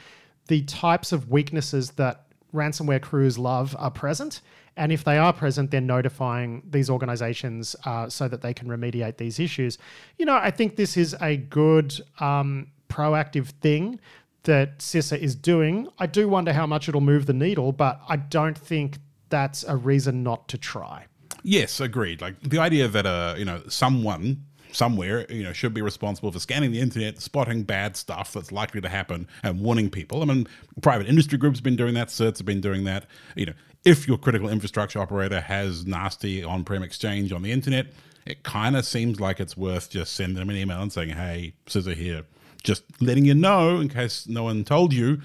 [0.49, 4.41] the types of weaknesses that ransomware crews love are present.
[4.81, 9.17] And if they are present, they're notifying these organizations uh, so that they can remediate
[9.17, 9.77] these issues.
[10.17, 13.99] You know, I think this is a good um, proactive thing
[14.41, 15.87] that CISA is doing.
[15.99, 18.97] I do wonder how much it'll move the needle, but I don't think
[19.29, 21.05] that's a reason not to try.
[21.43, 22.19] Yes, agreed.
[22.19, 26.39] Like the idea that uh, you know, someone somewhere, you know, should be responsible for
[26.39, 30.21] scanning the internet, spotting bad stuff that's likely to happen, and warning people.
[30.21, 30.47] I mean,
[30.81, 32.07] private industry groups have been doing that.
[32.07, 33.05] Certs have been doing that.
[33.35, 37.87] You know, if your critical infrastructure operator has nasty on-prem exchange on the internet,
[38.25, 41.53] it kind of seems like it's worth just sending them an email and saying, "Hey,
[41.67, 42.23] CISA here."
[42.63, 45.21] Just letting you know in case no one told you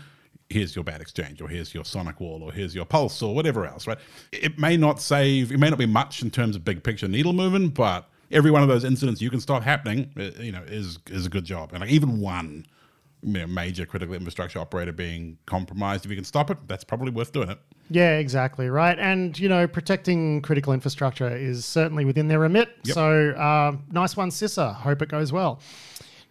[0.48, 3.86] here's your bad exchange or here's your SonicWall or here's your pulse or whatever else
[3.86, 3.98] right
[4.32, 7.32] it may not save it may not be much in terms of big picture needle
[7.32, 10.98] moving but every one of those incidents you can stop happening uh, you know is
[11.10, 12.64] is a good job and like even one
[13.22, 17.10] you know, major critical infrastructure operator being compromised if you can stop it that's probably
[17.10, 17.58] worth doing it
[17.90, 18.68] Yeah, exactly.
[18.68, 18.98] Right.
[18.98, 22.68] And, you know, protecting critical infrastructure is certainly within their remit.
[22.84, 24.74] So, uh, nice one, CISA.
[24.74, 25.60] Hope it goes well.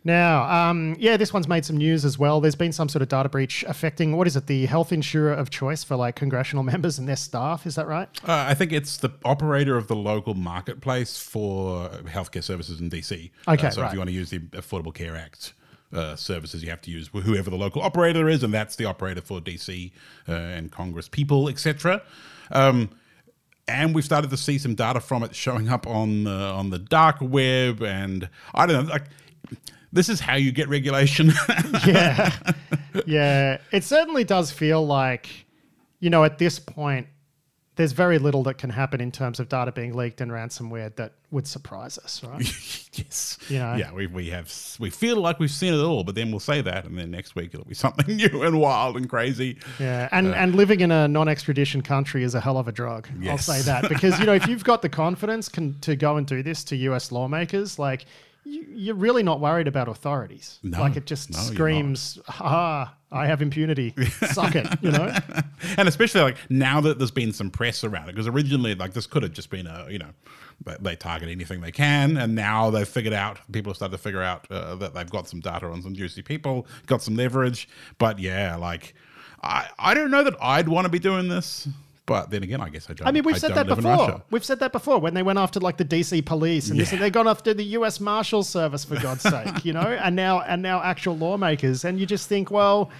[0.03, 2.39] Now, um, yeah, this one's made some news as well.
[2.39, 5.49] There's been some sort of data breach affecting what is it, the health insurer of
[5.49, 7.65] choice for like congressional members and their staff?
[7.65, 8.07] Is that right?
[8.23, 13.31] Uh, I think it's the operator of the local marketplace for healthcare services in DC.
[13.47, 13.87] Okay, Uh, so right.
[13.87, 15.53] if you want to use the Affordable Care Act
[15.93, 19.21] uh, services, you have to use whoever the local operator is, and that's the operator
[19.21, 19.91] for DC
[20.27, 22.01] uh, and Congress people, etc.
[22.51, 22.89] Um,
[23.67, 26.79] and we've started to see some data from it showing up on the on the
[26.79, 29.05] dark web, and I don't know, like
[29.95, 31.31] this is how you get regulation.
[31.87, 32.35] yeah.
[33.05, 33.59] Yeah.
[33.71, 35.45] It certainly does feel like,
[36.01, 37.07] you know, at this point,
[37.75, 41.13] there's very little that can happen in terms of data being leaked and ransomware that
[41.31, 42.39] would surprise us, right?
[42.93, 43.37] yes.
[43.49, 43.75] You know?
[43.75, 46.61] Yeah, we, we have we feel like we've seen it all, but then we'll say
[46.61, 49.57] that, and then next week it'll be something new and wild and crazy.
[49.79, 53.07] Yeah, and, uh, and living in a non-extradition country is a hell of a drug.
[53.27, 56.25] I'll say that because you know if you've got the confidence can, to go and
[56.25, 57.11] do this to U.S.
[57.11, 58.05] lawmakers, like
[58.45, 60.59] you're really not worried about authorities.
[60.61, 63.93] No, like it just no, screams, "Ah, I have impunity.
[64.31, 65.11] Suck it," you know.
[65.77, 69.07] and especially like now that there's been some press around it, because originally like this
[69.07, 70.09] could have just been a you know
[70.63, 74.03] they, they target anything they can, and now they've figured out people have started to
[74.03, 77.67] figure out uh, that they've got some data on some juicy people, got some leverage.
[77.97, 78.93] But yeah, like
[79.41, 81.67] I I don't know that I'd want to be doing this,
[82.05, 83.07] but then again, I guess I don't.
[83.07, 84.21] I mean, we've I said that before.
[84.31, 86.95] We've said that before when they went after like the DC police and this, Yeah.
[86.97, 87.99] and they gone after the U.S.
[87.99, 92.05] Marshal Service for God's sake, you know, and now and now actual lawmakers, and you
[92.05, 92.91] just think, well,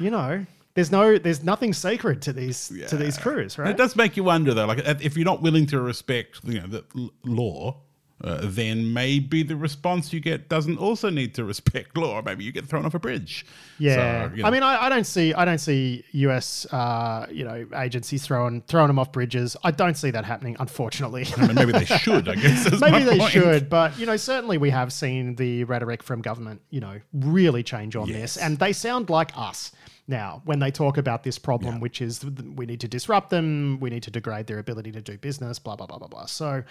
[0.00, 0.44] you know,
[0.74, 3.70] there's no, there's nothing sacred to these to these crews, right?
[3.70, 4.66] It does make you wonder, though.
[4.66, 7.76] Like, if you're not willing to respect, you know, the l- law,
[8.24, 12.22] uh, then maybe the response you get doesn't also need to respect law.
[12.24, 13.44] Maybe you get thrown off a bridge.
[13.78, 16.64] Yeah, So, you know, I mean, I, I don't see, I don't see U.S.
[16.72, 19.56] Uh, you know agencies throwing throwing them off bridges.
[19.62, 21.26] I don't see that happening, unfortunately.
[21.36, 22.28] I mean, maybe they should.
[22.28, 22.80] I guess.
[22.80, 23.32] Maybe they point.
[23.32, 27.62] should, but you know, certainly we have seen the rhetoric from government, you know, really
[27.62, 29.70] change on this, and they sound like us
[30.06, 31.80] now when they talk about this problem, Yeah.
[31.80, 35.18] which is we need to disrupt them, we need to degrade their ability to do
[35.18, 36.26] business, blah blah blah blah blah.
[36.26, 36.62] So,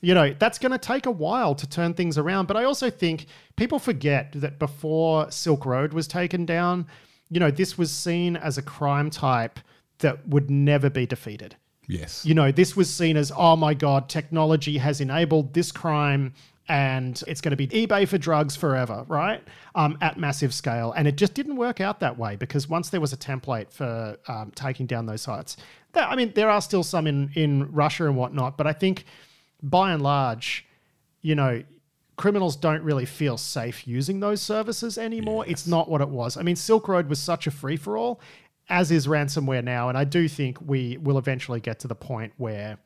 [0.00, 2.46] you know, that's going to take a while to turn things around.
[2.46, 6.86] But I also think people forget that before Silk Road was taken down,
[7.28, 9.60] you know, this was seen as a crime type
[9.98, 11.56] that would never be defeated.
[11.86, 12.24] Yes.
[12.24, 16.34] You know, this was seen as, oh my God, technology has enabled this crime
[16.68, 19.42] and it's going to be eBay for drugs forever, right?
[19.74, 20.92] Um, at massive scale.
[20.92, 24.16] And it just didn't work out that way because once there was a template for
[24.28, 25.56] um, taking down those sites,
[25.92, 29.04] that, I mean, there are still some in, in Russia and whatnot, but I think
[29.62, 30.66] by and large,
[31.22, 31.62] you know,
[32.16, 35.44] criminals don't really feel safe using those services anymore.
[35.46, 36.36] It's not what it was.
[36.36, 38.20] I mean, Silk Road was such a free for all,
[38.68, 39.88] as is ransomware now.
[39.88, 42.78] And I do think we will eventually get to the point where,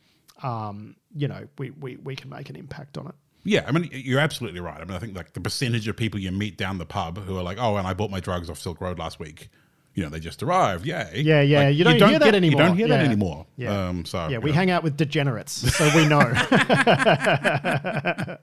[0.43, 3.15] um, you know, we, we, we can make an impact on it.
[3.45, 4.81] Yeah, I mean, you're absolutely right.
[4.81, 7.37] I mean, I think like the percentage of people you meet down the pub who
[7.37, 9.51] are like, "Oh, and I bought my drugs off Silk Road last week."
[9.97, 10.85] You know, they just arrived.
[10.87, 11.23] Yay!
[11.25, 12.63] Yeah, yeah, Like, you don't hear that get, anymore.
[12.63, 13.07] You don't hear that Yeah.
[13.07, 13.47] anymore.
[13.57, 13.89] Yeah.
[13.89, 14.55] Um, so Yeah, we know.
[14.57, 16.19] hang out with degenerates, so we know.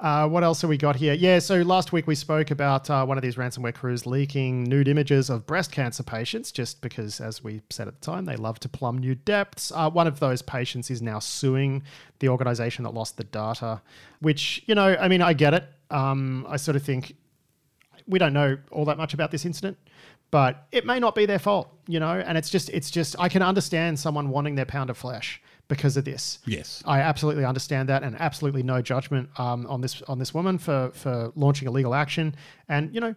[0.00, 1.14] uh, what else have we got here?
[1.14, 4.88] Yeah, so last week we spoke about uh, one of these ransomware crews leaking nude
[4.88, 8.58] images of breast cancer patients, just because, as we said at the time, they love
[8.60, 9.72] to plumb new depths.
[9.74, 11.82] Uh, one of those patients is now suing
[12.20, 13.80] the organization that lost the data,
[14.20, 15.64] which, you know, I mean, I get it.
[15.90, 17.14] Um, I sort of think
[18.06, 19.76] we don't know all that much about this incident,
[20.30, 22.12] but it may not be their fault, you know.
[22.12, 25.96] And it's just, it's just, I can understand someone wanting their pound of flesh because
[25.96, 26.40] of this.
[26.46, 26.82] Yes.
[26.86, 30.90] I absolutely understand that, and absolutely no judgment um, on this on this woman for
[30.94, 32.34] for launching a legal action.
[32.68, 33.14] And you know,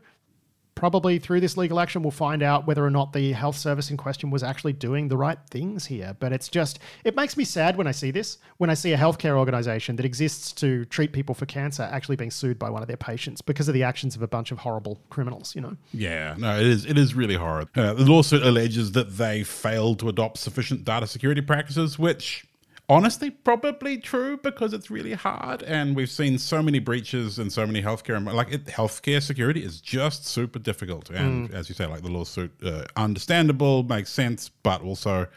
[0.76, 3.98] probably through this legal action, we'll find out whether or not the health service in
[3.98, 6.16] question was actually doing the right things here.
[6.20, 8.98] But it's just, it makes me sad when I see this, when I see a
[8.98, 12.88] healthcare organization that exists to treat people for cancer actually being sued by one of
[12.88, 15.78] their patients because of the actions of a bunch of horrible criminals, you know?
[15.94, 16.86] Yeah, no, it is.
[16.86, 17.70] It is really horrid.
[17.76, 22.46] Uh, the lawsuit alleges that they failed to adopt sufficient data security practices, which
[22.90, 27.66] honestly probably true because it's really hard, and we've seen so many breaches and so
[27.66, 28.32] many healthcare.
[28.32, 32.52] Like it, healthcare security is just super difficult, and as you say, like the lawsuit,
[32.64, 35.28] uh, understandable, makes sense, but also.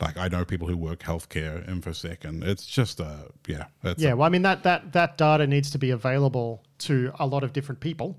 [0.00, 4.26] Like I know people who work healthcare, infosec, and it's just uh yeah, Yeah, well,
[4.26, 7.80] I mean that that that data needs to be available to a lot of different
[7.80, 8.18] people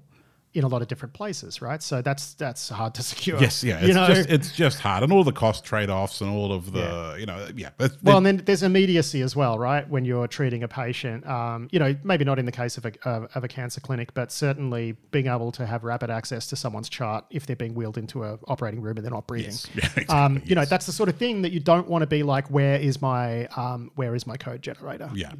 [0.55, 1.83] in a lot of different places, right?
[1.83, 3.39] So that's that's hard to secure.
[3.39, 4.07] Yes, yeah, you it's know.
[4.07, 7.25] just it's just hard, and all the cost trade offs and all of the you
[7.25, 7.69] know yeah.
[8.01, 9.87] well, and then there's immediacy as well, right?
[9.87, 12.93] When you're treating a patient, um, you know, maybe not in the case of a
[13.07, 16.89] of, of a cancer clinic, but certainly being able to have rapid access to someone's
[16.89, 19.51] chart if they're being wheeled into a operating room and they're not breathing.
[19.51, 19.67] Yes.
[19.75, 22.07] Yeah, exactly, um, you know, that's the sort of thing that you don't want to
[22.07, 22.49] be like.
[22.49, 25.09] Where is my um, where is my code generator?
[25.13, 25.33] Yeah.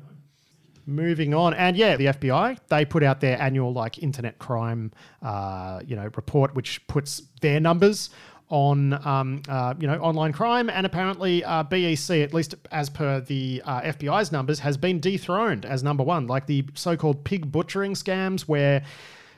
[0.87, 4.91] Moving on, and yeah, the FBI they put out their annual like internet crime,
[5.23, 8.11] uh, you know, report which puts their numbers
[8.49, 13.19] on um, uh, you know online crime, and apparently uh, BEC, at least as per
[13.21, 16.27] the uh, FBI's numbers, has been dethroned as number one.
[16.27, 18.83] Like the so-called pig butchering scams, where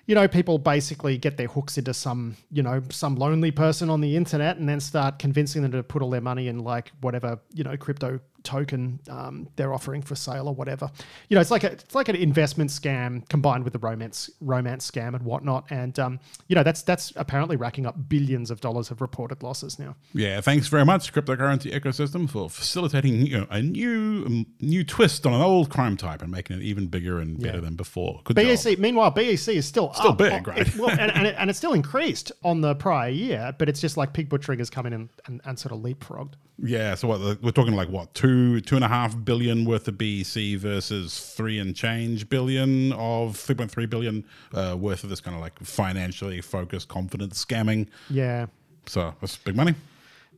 [0.05, 4.01] you know people basically get their hooks into some you know some lonely person on
[4.01, 7.39] the internet, and then start convincing them to put all their money in like whatever
[7.53, 10.89] you know crypto token um, they're offering for sale or whatever.
[11.29, 14.89] You know, it's like a it's like an investment scam combined with the romance romance
[14.89, 15.65] scam and whatnot.
[15.69, 19.77] And um, you know, that's that's apparently racking up billions of dollars of reported losses
[19.77, 19.95] now.
[20.13, 25.25] Yeah, thanks very much, cryptocurrency ecosystem, for facilitating you know, a new um, new twist
[25.25, 27.61] on an old crime type and making it even bigger and better Yeah.
[27.61, 28.21] than before.
[28.23, 28.79] Good BEC, job.
[28.79, 30.17] meanwhile, BEC is still Still up.
[30.17, 30.59] big, right?
[30.67, 33.81] it- well, and, and, it, and it's still increased on the prior year, but it's
[33.81, 36.33] just like pig butchering has come in and, and, and sort of leapfrogged.
[36.59, 39.97] Yeah, so what we're talking like what two two and a half billion worth of
[39.97, 45.21] BEC versus three and change billion of three point three billion uh, worth of this
[45.21, 47.87] kind of like financially focused confidence scamming.
[48.09, 48.47] Yeah.
[48.87, 49.75] So that's big money.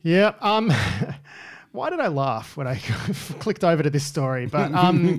[0.02, 0.34] Yeah.
[0.40, 0.70] Um,
[1.72, 2.76] why did I laugh when I
[3.38, 4.46] clicked over to this story?
[4.46, 5.16] But um,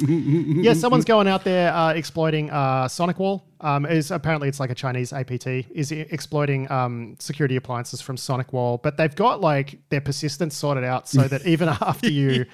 [0.61, 3.43] yeah, someone's going out there uh, exploiting uh, SonicWall.
[3.61, 8.81] Um, is apparently it's like a Chinese APT is exploiting um, security appliances from SonicWall,
[8.81, 12.45] but they've got like their persistence sorted out so that even after you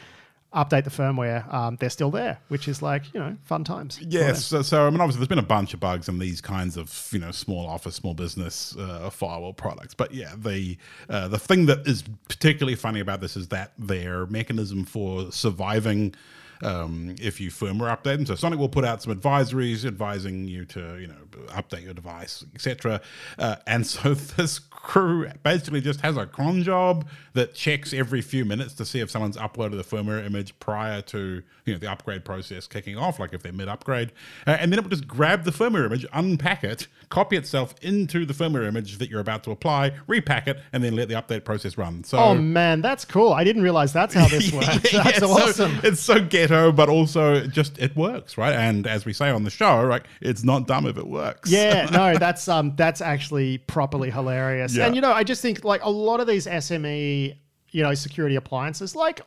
[0.53, 3.99] update the firmware, um, they're still there, which is like you know fun times.
[4.01, 6.77] Yes, so, so I mean, obviously, there's been a bunch of bugs in these kinds
[6.77, 9.93] of you know small office, small business uh, firewall products.
[9.93, 10.77] But yeah, the
[11.09, 16.15] uh, the thing that is particularly funny about this is that their mechanism for surviving.
[16.63, 20.97] Um, if you firmware update them, so SonicWall put out some advisories advising you to,
[20.99, 21.15] you know,
[21.49, 23.01] update your device, etc.
[23.37, 28.45] Uh, and so this crew basically just has a cron job that checks every few
[28.45, 32.25] minutes to see if someone's uploaded the firmware image prior to you know the upgrade
[32.25, 34.11] process kicking off, like if they're mid upgrade,
[34.45, 38.25] uh, and then it will just grab the firmware image, unpack it, copy itself into
[38.25, 41.43] the firmware image that you're about to apply, repack it, and then let the update
[41.45, 42.03] process run.
[42.03, 42.17] So.
[42.17, 43.33] Oh man, that's cool.
[43.33, 44.91] I didn't realize that's how this works.
[44.91, 45.79] Yeah, that's so awesome.
[45.83, 48.53] it's so ghetto, but also just it works, right?
[48.53, 51.49] And as we say on the show, like it's not dumb if it works.
[51.49, 54.75] Yeah, no, that's um that's actually properly hilarious.
[54.75, 54.87] Yeah.
[54.87, 57.37] And you know, I just think like a lot of these SME,
[57.71, 59.21] you know, security appliances, like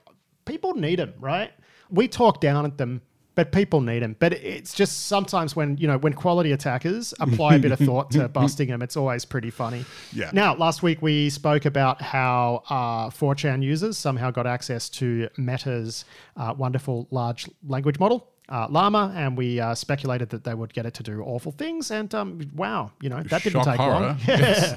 [0.44, 1.52] people need them, right?
[1.88, 3.02] We talk down at them,
[3.40, 4.16] but people need them.
[4.18, 8.10] But it's just sometimes when you know when quality attackers apply a bit of thought
[8.10, 9.86] to busting them, it's always pretty funny.
[10.12, 10.30] Yeah.
[10.34, 16.04] Now, last week we spoke about how uh, 4chan users somehow got access to Meta's
[16.36, 18.28] uh, wonderful large language model.
[18.50, 21.90] Uh, Llama, and we uh, speculated that they would get it to do awful things,
[21.90, 24.00] and um, wow, you know that didn't Shock take horror.
[24.00, 24.18] long.
[24.28, 24.74] Yes.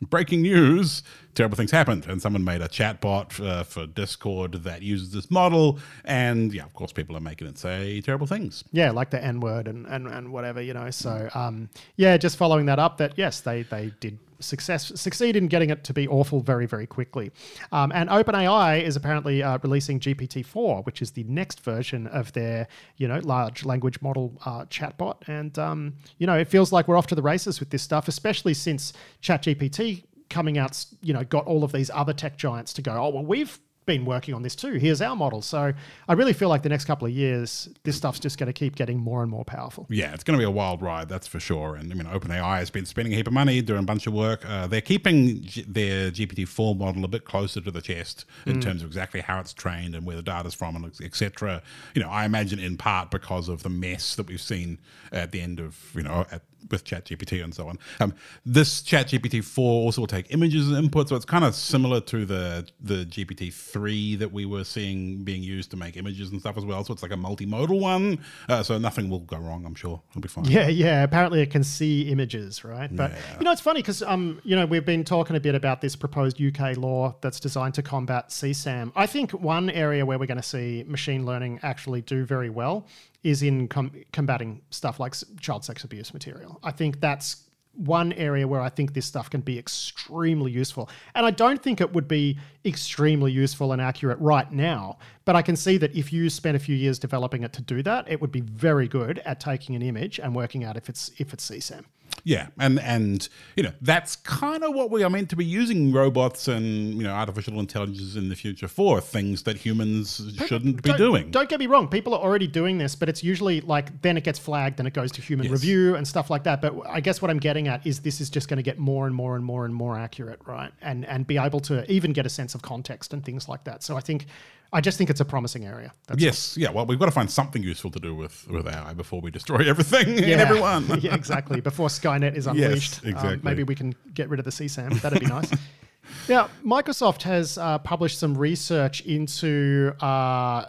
[0.00, 1.02] Breaking news:
[1.34, 5.80] terrible things happened, and someone made a chatbot uh, for Discord that uses this model,
[6.04, 8.62] and yeah, of course, people are making it say terrible things.
[8.70, 10.90] Yeah, like the N word and, and, and whatever, you know.
[10.90, 15.46] So, um, yeah, just following that up, that yes, they they did success succeed in
[15.48, 17.30] getting it to be awful very very quickly.
[17.72, 22.68] Um, and OpenAI is apparently uh, releasing GPT-4, which is the next version of their
[22.96, 25.16] you know large language model uh, chatbot.
[25.26, 28.08] And um, you know, it feels like we're off to the races with this stuff,
[28.08, 32.82] especially since ChatGPT coming out, you know, got all of these other tech giants to
[32.82, 34.74] go, oh well, we've been working on this too.
[34.74, 35.40] Here's our model.
[35.40, 35.72] So
[36.08, 38.76] I really feel like the next couple of years, this stuff's just going to keep
[38.76, 39.86] getting more and more powerful.
[39.88, 41.74] Yeah, it's going to be a wild ride, that's for sure.
[41.74, 44.12] And I mean, OpenAI has been spending a heap of money, doing a bunch of
[44.12, 44.44] work.
[44.46, 48.82] Uh, they're keeping G- their GPT-4 model a bit closer to the chest in terms
[48.82, 51.62] of exactly how it's trained and where the data's from, and etc.
[51.94, 54.78] You know, I imagine in part because of the mess that we've seen
[55.12, 57.78] at the end of you know at, with ChatGPT and so on.
[58.00, 62.24] Um, this ChatGPT-4 also will take images as input, so it's kind of similar to
[62.24, 66.64] the the GPT-3 that we were seeing being used to make images and stuff as
[66.64, 66.84] well.
[66.84, 68.20] So it's like a multimodal one.
[68.48, 69.64] Uh, so nothing will go wrong.
[69.64, 70.44] I'm sure it'll be fine.
[70.44, 71.02] Yeah, yeah.
[71.02, 72.94] Apparently, it can see images, right?
[72.94, 75.80] But you know, it's funny because um, you know, we've been talking a bit about
[75.80, 78.92] this proposed UK law that's designed to combat CSAM.
[78.96, 82.86] I think one area where we're going to see machine learning actually do very well
[83.22, 86.58] is in com- combating stuff like child sex abuse material.
[86.62, 90.90] I think that's one area where I think this stuff can be extremely useful.
[91.14, 95.42] And I don't think it would be extremely useful and accurate right now, but I
[95.42, 98.20] can see that if you spent a few years developing it to do that, it
[98.20, 101.48] would be very good at taking an image and working out if it's if it's
[101.48, 101.84] CSAM.
[102.24, 105.92] Yeah, and and you know that's kind of what we are meant to be using
[105.92, 110.92] robots and you know artificial intelligence in the future for things that humans shouldn't be
[110.94, 111.30] doing.
[111.30, 114.24] Don't get me wrong, people are already doing this, but it's usually like then it
[114.24, 115.52] gets flagged and it goes to human Yes.
[115.52, 116.60] review and stuff like that.
[116.60, 119.06] But I guess what I'm getting at is this is just going to get more
[119.06, 120.72] and more and more and more accurate, right?
[120.82, 123.82] And and be able to even get a sense of context and things like that.
[123.82, 124.26] So I think
[124.72, 125.94] I just think it's a promising area.
[126.06, 126.70] That's yes, yeah.
[126.70, 129.68] Well, we've got to find something useful to do with with AI before we destroy
[129.68, 130.86] everything and everyone.
[131.00, 131.60] yeah, exactly.
[131.60, 133.40] Before Skynet is unleashed, um, exactly.
[133.42, 135.00] maybe we can get rid of the CSAM.
[135.00, 135.50] That'd be nice.
[136.28, 140.64] Now, Microsoft has uh, published some research into uh,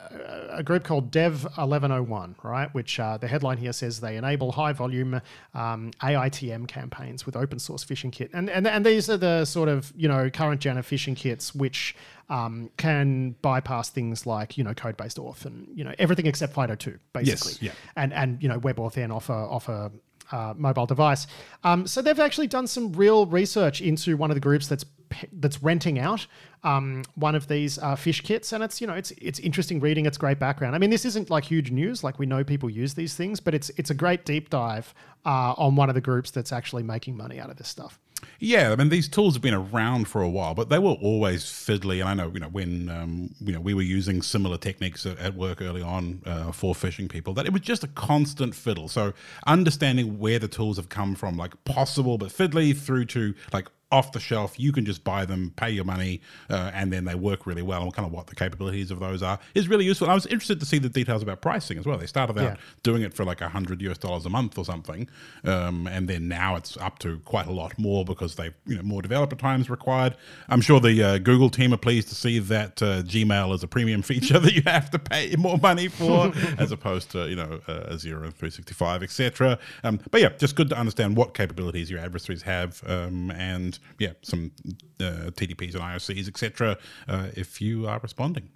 [0.49, 2.73] a group called Dev 1101, right?
[2.73, 5.21] Which uh, the headline here says they enable high volume
[5.53, 9.69] um, AITM campaigns with open source phishing kit, and, and and these are the sort
[9.69, 11.95] of you know current gen of phishing kits which
[12.29, 16.55] um, can bypass things like you know code based auth and you know everything except
[16.55, 17.67] FIDO2, basically.
[17.67, 17.71] yeah.
[17.95, 19.91] And and you know WebAuthn off a off a
[20.31, 21.27] uh, mobile device.
[21.63, 24.85] Um, so they've actually done some real research into one of the groups that's
[25.33, 26.27] that's renting out
[26.63, 30.05] um, one of these uh, phish kits, and it's you know it's it's interesting reading.
[30.05, 30.75] It's great background.
[30.75, 32.03] I mean, this isn't like huge news.
[32.03, 34.93] Like we know people use these things, but it's it's a great deep dive
[35.25, 37.99] uh, on one of the groups that's actually making money out of this stuff.
[38.39, 41.43] Yeah, I mean these tools have been around for a while, but they were always
[41.45, 42.01] fiddly.
[42.01, 45.35] And I know, you know, when um, you know we were using similar techniques at,
[45.35, 48.87] work early on uh, for phishing people, that it was just a constant fiddle.
[48.87, 49.13] So
[49.47, 54.11] understanding where the tools have come from, like possible but fiddly, through to like off
[54.11, 57.47] the shelf, you can just buy them, pay your money, uh, and then they work
[57.47, 57.81] really well.
[57.83, 60.09] And kind of what the capabilities of those are is really useful.
[60.09, 61.97] I was interested to see the details about pricing as well.
[61.97, 62.55] They started out Yeah.
[62.83, 65.09] doing it for like a hundred US dollars a month or something,
[65.43, 68.83] um, and then now it's up to quite a lot more because they've you know
[68.83, 70.15] more developer times required.
[70.49, 73.67] I'm sure the uh, Google team are pleased to see that uh, Gmail is a
[73.67, 77.59] premium feature that you have to pay more money for, as opposed to you know
[77.67, 79.57] uh, Azure and 365, etc.
[79.83, 84.13] Um, but yeah, just good to understand what capabilities your adversaries have, um, and yeah,
[84.21, 84.51] some
[84.99, 86.77] uh, TTPs and IOCs, etc.
[87.07, 88.49] Uh, if you are responding.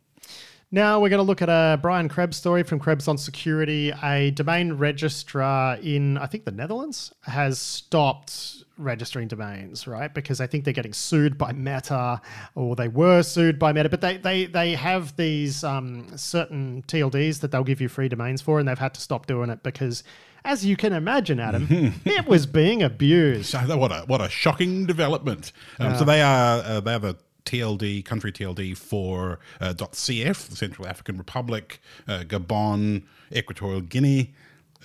[0.73, 3.93] Now we're going to look at a Brian Krebs story from Krebs on Security.
[4.01, 10.11] A domain registrar in, I think, the Netherlands has stopped registering domains, right?
[10.11, 12.19] Because I think they're getting sued by Meta,
[12.55, 13.87] or they were sued by Meta.
[13.87, 18.41] But they they they have these um, certain TLDs that they'll give you free domains
[18.41, 20.03] for, and they've had to stop doing it because.
[20.45, 21.67] As you can imagine, Adam,
[22.05, 23.45] it was being abused.
[23.49, 25.51] So what a what a shocking development.
[25.79, 30.55] Um, So they are uh, they are the TLD country TLD for uh, .cf, the
[30.55, 33.03] Central African Republic, uh, Gabon,
[33.35, 34.33] Equatorial Guinea.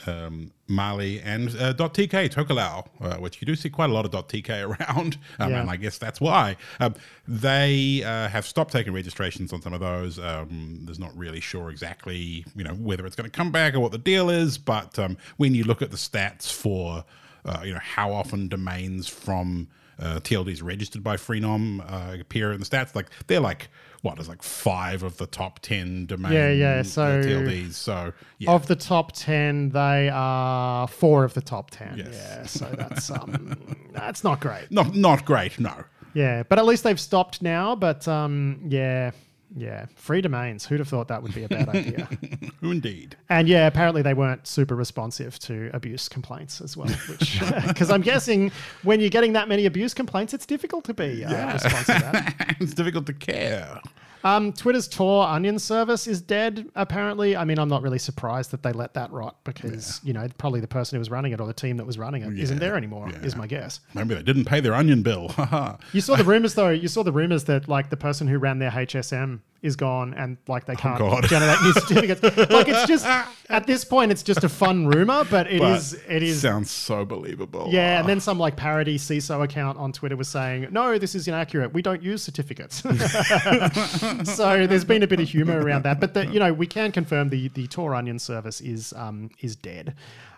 [0.07, 4.11] Um, Mali and uh, .tk Tokelau, uh, which you do see quite a lot of
[4.28, 5.61] .tk around, um, Yeah.
[5.62, 6.94] and I guess that's why um,
[7.26, 10.18] they uh, have stopped taking registrations on some of those.
[10.18, 13.80] Um, there's not really sure exactly, you know, whether it's going to come back or
[13.80, 14.59] what the deal is.
[14.59, 17.05] But um, when you look at the stats for,
[17.44, 19.68] uh, you know, how often domains from
[19.99, 23.68] uh, TLDs registered by Freenom uh, appear in the stats, like they're like
[24.03, 27.74] what is like five of the top ten domain Yeah, yeah, so- TLDs.
[27.74, 31.94] So yeah, Of the top ten, they are four of the top ten.
[31.96, 32.14] Yes.
[32.14, 33.57] Yeah, so that's um,
[33.92, 34.70] that's not great.
[34.70, 35.59] not not great.
[35.59, 35.74] No.
[36.14, 37.74] Yeah, but at least they've stopped now.
[37.76, 39.11] But um, yeah,
[39.57, 40.66] yeah, free domains.
[40.66, 42.09] Who'd have thought that would be a bad idea?
[42.61, 43.16] Who indeed.
[43.28, 46.88] And yeah, apparently they weren't super responsive to abuse complaints as well.
[47.09, 51.24] Which, because I'm guessing when you're getting that many abuse complaints, it's difficult to be
[51.24, 51.96] uh, responsive.
[51.96, 52.57] to that.
[52.61, 53.80] it's difficult to care.
[54.25, 56.69] Um, Twitter's Tor Onion service is dead.
[56.75, 60.27] Apparently, I mean, I'm not really surprised that they let that rot because you know
[60.39, 62.59] probably the person who was running it or the team that was running it not
[62.61, 63.09] there anymore.
[63.11, 63.19] yeah.
[63.23, 63.81] Is my guess.
[63.95, 65.35] Maybe they didn't pay their onion bill.
[65.93, 66.71] You saw the rumors though.
[66.71, 70.37] You saw the rumors that like the person who ran their HSM is gone and
[70.47, 72.23] like they can't Oh, generate new certificates.
[72.51, 73.05] like it's just
[73.49, 76.71] at this point it's just a fun rumor, but it is But it is sounds
[76.71, 77.69] so believable.
[77.71, 81.27] yeah, and then some like parody CISO account on Twitter was saying, "No, this is
[81.27, 81.73] inaccurate.
[81.73, 82.83] We don't use certificates."
[84.25, 86.93] so there's been a bit of humor around that, but the, you know we can
[86.93, 89.95] confirm the the Tor Onion service is um, is dead.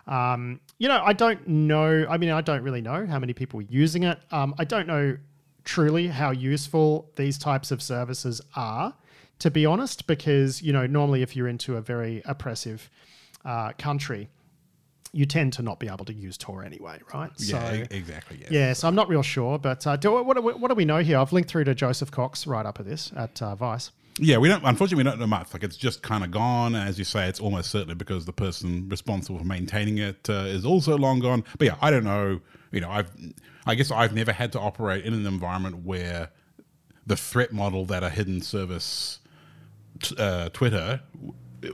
[0.07, 2.05] Um, you know, I don't know.
[2.09, 4.19] I mean, I don't really know how many people are using it.
[4.31, 5.17] Um, I don't know
[5.63, 8.95] truly how useful these types of services are,
[9.41, 12.89] to be honest, because you know normally if you're into a very oppressive
[13.45, 14.29] uh, country
[15.13, 17.29] you tend to not be able to use Tor anyway, right?
[17.37, 18.37] Yeah, so, exactly.
[18.39, 18.51] Yes.
[18.51, 20.85] yeah, so I'm not real sure, but uh, do, what, do we- what do we
[20.85, 21.17] know here?
[21.17, 23.91] I've linked through to Joseph Cox right up at this at uh, Vice.
[24.19, 24.63] Yeah, we don't.
[24.63, 25.53] Unfortunately, we don't know much.
[25.53, 26.75] Like it's just kind of gone.
[26.75, 30.65] As you say, it's almost certainly because the person responsible for maintaining it uh, is
[30.65, 31.43] also long gone.
[31.57, 32.39] But yeah, I don't know.
[32.71, 33.09] You know, I've.
[33.65, 36.29] I guess I've never had to operate in an environment where
[37.07, 39.20] the threat model that a hidden service,
[40.01, 41.01] t- uh, Twitter,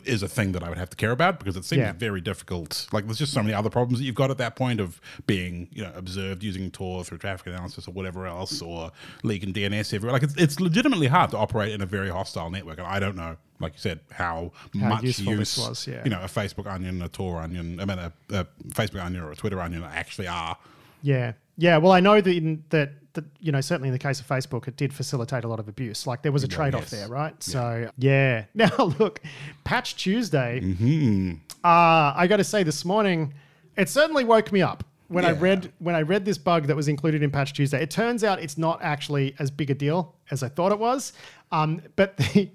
[0.04, 1.94] is a thing that I would have to care about because it seems Yeah.
[1.94, 2.88] very difficult.
[2.92, 5.70] Like there's just so many other problems that you've got at that point of being,
[5.72, 8.92] you know, observed using Tor through traffic analysis or whatever else, or
[9.24, 10.12] leaking DNS everywhere.
[10.12, 13.16] Like it's, it's legitimately hard to operate in a very hostile network, and I don't
[13.16, 16.02] know, like you said, how, How much use was, yeah.
[16.04, 19.32] you know, a Facebook onion, a Tor onion, I mean, a, a Facebook onion or
[19.32, 20.58] a Twitter onion actually are.
[21.02, 21.32] Yeah.
[21.58, 24.28] Yeah, well, I know that, in, that that you know certainly in the case of
[24.28, 26.08] Facebook, it did facilitate a lot of abuse.
[26.08, 26.92] Like there was a trade off yes.
[26.92, 27.44] there, right?
[27.44, 28.46] So yeah.
[28.54, 29.22] Now look,
[29.64, 30.62] Patch Tuesday.
[30.64, 31.34] Mm-hmm.
[31.64, 33.34] Uh, I got to say, this morning,
[33.76, 36.88] it certainly woke me up when I read when I read this bug that was
[36.88, 37.82] included in Patch Tuesday.
[37.82, 41.14] It turns out it's not actually as big a deal as I thought it was.
[41.52, 42.50] Um, but the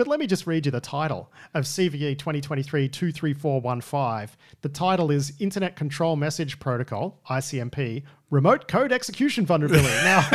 [0.00, 4.30] but let me just read you the title of CVE 2023-23415.
[4.62, 9.88] The title is Internet Control Message Protocol, ICMP, Remote Code Execution Vulnerability.
[10.02, 10.26] now,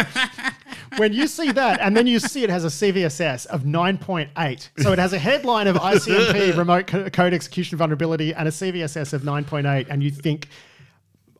[0.98, 4.70] when you see that, and then you see it has a CVSS of 9.8.
[4.84, 9.14] So it has a headline of ICMP remote co- code execution vulnerability and a CVSS
[9.14, 10.50] of 9.8, and you think,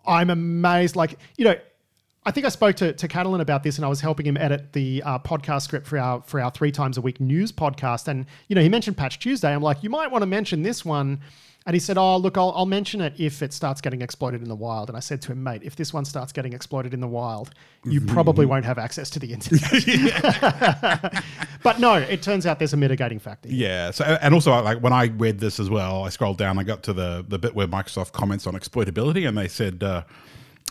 [0.08, 0.96] I'm amazed.
[0.96, 1.58] Like, you know,
[2.26, 4.74] I think I spoke to, to Catalin about this and I was helping him edit
[4.74, 8.08] the uh, podcast script for our for our three times a week news podcast.
[8.08, 9.54] And, you know, he mentioned Patch Tuesday.
[9.54, 11.22] I'm like, you might want to mention this one.
[11.68, 14.50] And he said, Oh, look, I'll, I'll mention it if it starts getting exploited in
[14.50, 14.90] the wild.
[14.90, 17.52] And I said to him, Mate, if this one starts getting exploited in the wild,
[17.84, 21.24] you probably won't have access to the internet.
[21.64, 23.50] but no, it turns out there's a mitigating factor.
[23.50, 23.92] Yeah.
[23.92, 26.58] So, and also, like when I read this as well, I scrolled down.
[26.58, 30.04] I got to the the bit where Microsoft comments on exploitability, and they said uh,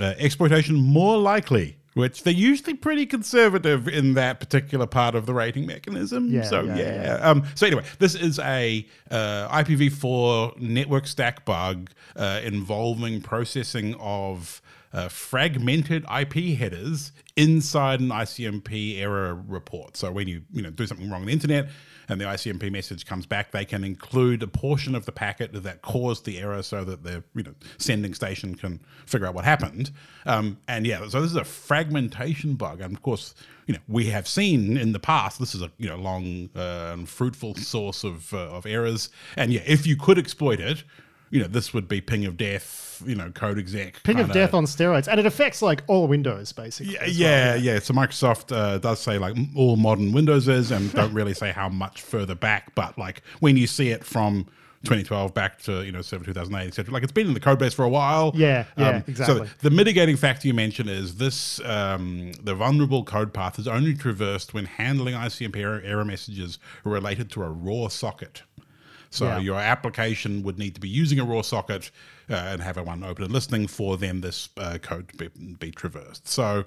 [0.00, 1.76] uh, exploitation more likely.
[1.94, 6.28] Which they're usually pretty conservative in that particular part of the rating mechanism.
[6.28, 7.02] Yeah, so yeah, yeah.
[7.02, 7.30] yeah.
[7.30, 14.60] Um, so anyway, this is a uh, IPv4 network stack bug uh, involving processing of
[14.92, 19.96] uh, fragmented IP headers inside an ICMP error report.
[19.96, 21.68] So when you you know do something wrong on the internet
[22.08, 25.82] and the ICMP message comes back, they can include a portion of the packet that
[25.82, 29.90] caused the error, so that the you know sending station can figure out what happened.
[30.26, 33.34] Um, and yeah, so this is a fragmentation bug, and of course.
[33.66, 35.40] You know, we have seen in the past.
[35.40, 39.50] This is a you know long uh, and fruitful source of uh, of errors, and
[39.54, 40.84] yeah, if you could exploit it,
[41.34, 43.02] you know, this would be ping of death.
[43.04, 44.00] You know, code exec.
[44.04, 45.08] Ping of kinda- death on steroids.
[45.08, 46.92] And it affects like all Windows, basically.
[46.94, 47.10] yeah, well.
[47.10, 47.78] yeah, yeah.
[47.80, 51.68] So Microsoft uh, does say like all modern Windows is, and don't really say how
[51.68, 52.72] much further back.
[52.76, 54.46] But like when you see it from
[54.84, 56.94] 2012 back to you know Server 2008, etc.
[56.94, 58.30] Like it's been in the code base for a while.
[58.36, 59.48] Yeah, yeah, exactly.
[59.48, 63.94] So the mitigating factor you mentioned is this: um, the vulnerable code path is only
[63.94, 68.42] traversed when handling ICMP error messages related to a raw socket.
[69.14, 69.38] So Yeah.
[69.38, 71.90] your application would need to be using a raw socket
[72.28, 75.70] uh, and have one open and listening for then this uh, code to be, be
[75.70, 76.26] traversed.
[76.28, 76.64] So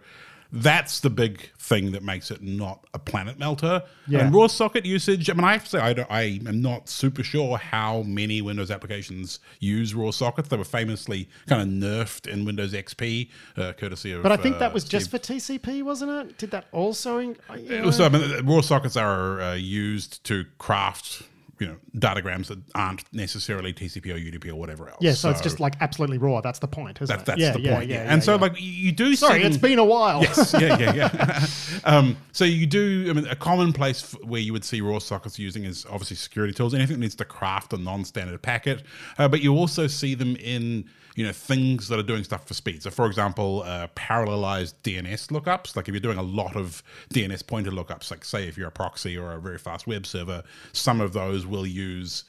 [0.51, 3.83] that's the big thing that makes it not a planet melter.
[4.07, 4.19] Yeah.
[4.19, 5.29] And raw socket usage.
[5.29, 8.41] I mean, I have to say, I, don't, I am not super sure how many
[8.41, 10.47] Windows applications use raw sockets.
[10.47, 14.23] They were famously kind of nerfed in Windows XP, uh, courtesy of.
[14.23, 16.37] But I think uh, that was just for TCP, wasn't it?
[16.37, 17.17] Did that also?
[17.17, 21.23] In, you so I mean, raw sockets are uh, used to craft,
[21.59, 24.97] you know, datagrams that aren't necessarily TCP or UDP or whatever else.
[25.01, 26.41] yeah, so, it's just like absolutely raw.
[26.41, 27.25] That's the point, isn't that's, it?
[27.25, 27.87] that's yeah, the point.
[27.89, 28.41] Yeah, Yeah, yeah, and so yeah.
[28.41, 29.15] like you- do.
[29.15, 30.21] sorry, it's been a while.
[30.21, 31.47] Yes, yeah, yeah, yeah.
[31.85, 33.07] um, so you do.
[33.09, 36.15] I mean, a common place f- where you would see raw sockets using is obviously
[36.15, 36.73] security tools.
[36.73, 38.83] Anything that needs to craft a non-standard packet,
[39.17, 42.53] uh, but you also see them in you know things that are doing stuff for
[42.53, 42.83] speed.
[42.83, 45.75] So, for example, uh, parallelized DNS lookups.
[45.75, 48.71] Like if you're doing a lot of DNS pointer lookups, like say if you're a
[48.71, 50.43] proxy or a very fast web server,
[50.73, 52.23] some of those will use.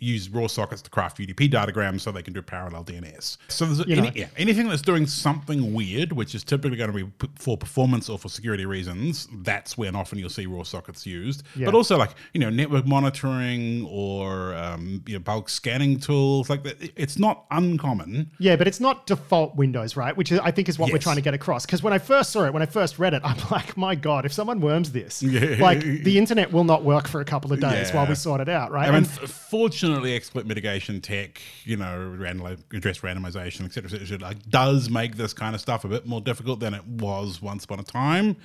[0.00, 3.36] Use raw sockets to craft UDP datagrams so they can do parallel DNS.
[3.48, 7.10] So there's any, yeah, anything that's doing something weird, which is typically going to be
[7.18, 11.42] p- for performance or for security reasons, that's when often you'll see raw sockets used.
[11.56, 11.66] Yeah.
[11.66, 16.62] But also like you know network monitoring or um, you know, bulk scanning tools like
[16.64, 16.76] that.
[16.96, 18.30] It's not uncommon.
[18.38, 20.16] Yeah, but it's not default Windows, right?
[20.16, 21.66] Which is, I think is what we're trying to get across.
[21.66, 24.24] Because when I first saw it, when I first read it, I'm like, my God,
[24.24, 25.56] if someone worms this, Yeah.
[25.60, 27.96] like the internet will not work for a couple of days Yeah.
[27.96, 28.88] while we sort it out, right?
[28.88, 29.30] I mean, And-
[29.60, 35.18] fortunately, exploit mitigation tech, you know, random, address randomization, et cetera, et like, does make
[35.18, 38.36] this kind of stuff a bit more difficult than it was once upon a time.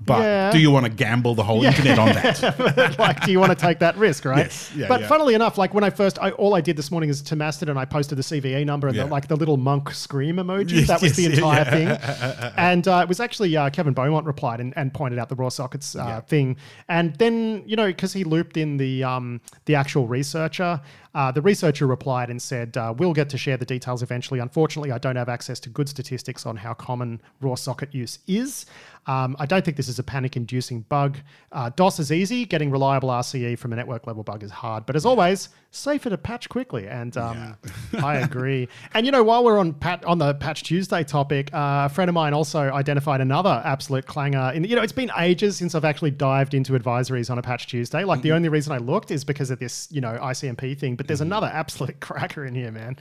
[0.00, 0.50] But Yeah.
[0.52, 2.96] do you want to gamble the whole internet on that?
[2.98, 4.38] like, do you want to take that risk, right?
[4.46, 4.70] Yes.
[4.74, 5.08] Yeah, but yeah.
[5.08, 7.76] funnily enough, like when I first, I, all I did this morning is to Mastodon,
[7.76, 9.04] I posted the CVE number and Yeah.
[9.04, 10.86] the, like the little Munch scream emoji.
[10.86, 11.96] That was the entire yeah.
[11.96, 12.52] thing.
[12.56, 15.48] And uh, it was actually uh, Kevin Beaumont replied and, and pointed out the raw
[15.48, 16.20] sockets uh, Yeah.
[16.20, 16.56] thing.
[16.88, 20.80] And then, you know, because he looped in the um, the actual researcher,
[21.14, 24.40] uh, the researcher replied and said, uh, "We'll get to share the details eventually.
[24.40, 28.66] Unfortunately, I don't have access to good statistics on how common raw socket use is.
[29.06, 31.18] Um, I don't think this is a panic-inducing bug.
[31.50, 32.44] Uh, DOS is easy.
[32.44, 34.84] Getting reliable RCE from a network level bug is hard.
[34.84, 36.88] But as always, safer to patch quickly.
[36.88, 37.56] And um,
[38.02, 38.68] I agree.
[38.94, 42.08] And you know, while we're on pat on the Patch Tuesday topic, uh, a friend
[42.08, 44.52] of mine also identified another absolute clanger.
[44.54, 47.66] In you know, it's been ages since I've actually dived into advisories on a Patch
[47.66, 48.04] Tuesday.
[48.04, 50.96] Like the only reason I looked is because of this, you know, ICMP thing.
[50.96, 52.96] But there's another absolute cracker in here, man.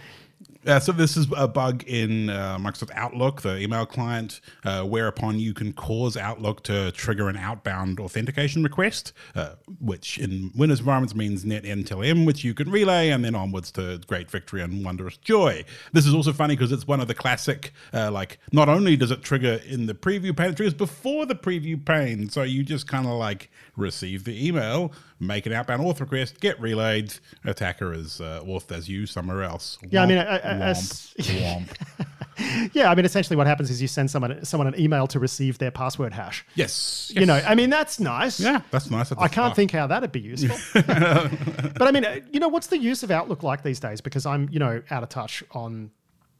[0.67, 5.39] Uh, so this is a bug in uh, Microsoft Outlook, the email client, uh, whereupon
[5.39, 11.15] you can cause Outlook to trigger an outbound authentication request, uh, which in Windows environments
[11.15, 15.63] means NetNTLM, which you can relay and then onwards to great victory and wondrous joy.
[15.93, 19.11] This is also funny because it's one of the classic, uh, like, not only does
[19.11, 22.29] it trigger in the preview pane, it triggers before the preview pane.
[22.29, 26.59] So you just kind of like receive the email, make an outbound auth request, get
[26.59, 27.13] relayed,
[27.43, 29.77] attacker is uh, authed as you somewhere else.
[29.89, 32.07] Yeah, I mean, Womp, as- womp, womp.
[32.71, 35.57] Yeah, I mean, essentially what happens is you send someone someone an email to receive
[35.57, 36.45] their password hash.
[36.53, 37.33] Yes, You know.
[37.33, 38.39] I mean, that's nice.
[38.39, 39.11] Yeah, that's nice.
[39.11, 39.55] I can't start.
[39.55, 40.55] think how that'd be useful.
[40.85, 44.01] but I mean, uh, you know, what's the use of Outlook like these days?
[44.01, 45.89] Because I'm, you know, out of touch on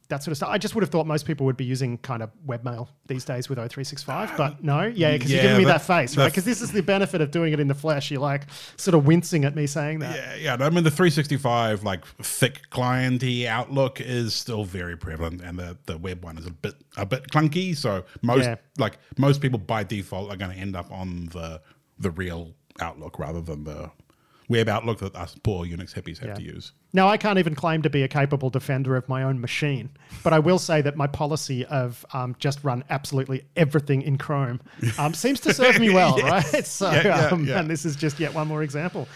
[0.08, 0.48] that sort of stuff.
[0.50, 3.48] I just would have thought most people would be using kind of webmail these days
[3.50, 4.82] with O365, but no.
[4.84, 6.26] Yeah, because you're giving me that face, right?
[6.26, 8.10] Because this is the benefit of doing it in the flesh.
[8.10, 8.44] You're like
[8.76, 10.16] sort of wincing at me saying that.
[10.40, 10.64] Yeah, yeah.
[10.66, 15.98] I mean, the 365 like thick clienty Outlook is still very prevalent, and the, the
[15.98, 17.76] web one is a bit a bit clunky.
[17.76, 18.56] So most Yeah.
[18.78, 21.60] like most people by default are going to end up on the
[21.98, 23.90] the real Outlook rather than the
[24.48, 26.34] web Outlook that us poor Unix hippies have Yeah.
[26.34, 26.72] to use.
[26.94, 29.90] Now, I can't even claim to be a capable defender of my own machine,
[30.24, 34.60] but I will say that my policy of um, just run absolutely everything in Chrome
[34.98, 36.52] um, seems to serve me well, Yes.
[36.54, 36.66] right?
[36.66, 39.06] So, Yeah, yeah, um, and this is just yet one more example.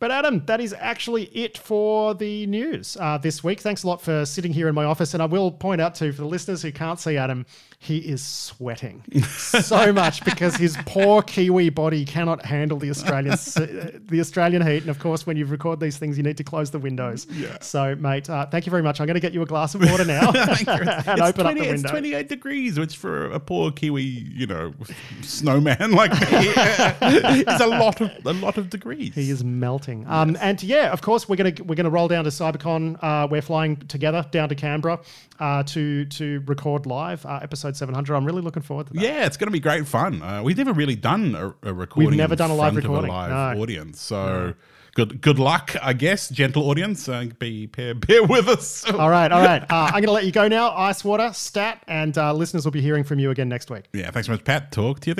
[0.00, 3.60] But Adam, that is actually it for the news uh, this week.
[3.60, 5.12] Thanks a lot for sitting here in my office.
[5.14, 7.46] And I will point out too, for the listeners who can't see Adam,
[7.80, 13.98] he is sweating so much because his poor Kiwi body cannot handle the Australian uh,
[14.08, 14.82] the Australian heat.
[14.82, 17.26] And of course, when you record these things, you need to close the windows.
[17.30, 17.56] Yeah.
[17.60, 19.00] So, mate, uh, thank you very much.
[19.00, 21.60] I'm going to get you a glass of water now and it's open up 20
[21.60, 24.74] the It's 28 degrees, which for a poor Kiwi, you know,
[25.22, 29.14] snowman like me, is a lot of a lot of degrees.
[29.14, 29.87] He is melting.
[30.06, 32.98] Um, and yeah, of course, we're gonna we're gonna roll down to CyberCon.
[33.02, 35.00] Uh, we're flying together down to Canberra
[35.40, 38.14] uh, to to record live uh, episode 700.
[38.14, 39.02] I'm really looking forward to that.
[39.02, 40.22] Yeah, it's going to be great fun.
[40.22, 42.10] Uh, we've never really done a, a recording.
[42.10, 43.62] We've never done a live recording, live no.
[43.62, 44.00] audience.
[44.00, 44.54] So
[44.94, 47.08] good, good luck, I guess, gentle audience.
[47.08, 48.84] Uh, be bear, bear with us.
[48.90, 49.62] All right, all right.
[49.62, 52.72] Uh, I'm going to let you go now, Ice water, Stat, and uh, listeners will
[52.72, 53.84] be hearing from you again next week.
[53.92, 54.72] Yeah, thanks so much, Pat.
[54.72, 55.14] Talk to you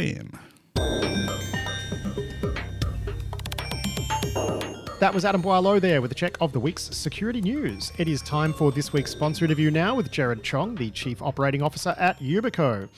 [0.74, 1.47] then.
[5.00, 7.92] That was Adam Boileau there with a check of the week's security news.
[7.98, 11.62] It is time for this week's sponsor interview now with Jerrod Chong, the Chief Operating
[11.62, 12.88] Officer at Yubico.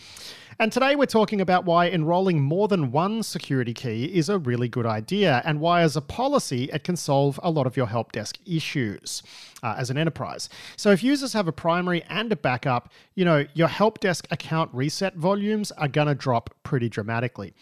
[0.59, 4.67] And today we're talking about why enrolling more than one security key is a really
[4.67, 8.13] good idea and why, as a policy, it can solve a lot of your help
[8.13, 9.23] desk issues
[9.63, 10.49] uh, as an enterprise.
[10.77, 14.71] So, if users have a primary and a backup, you know, your help desk account
[14.73, 17.53] reset volumes are going to drop pretty dramatically.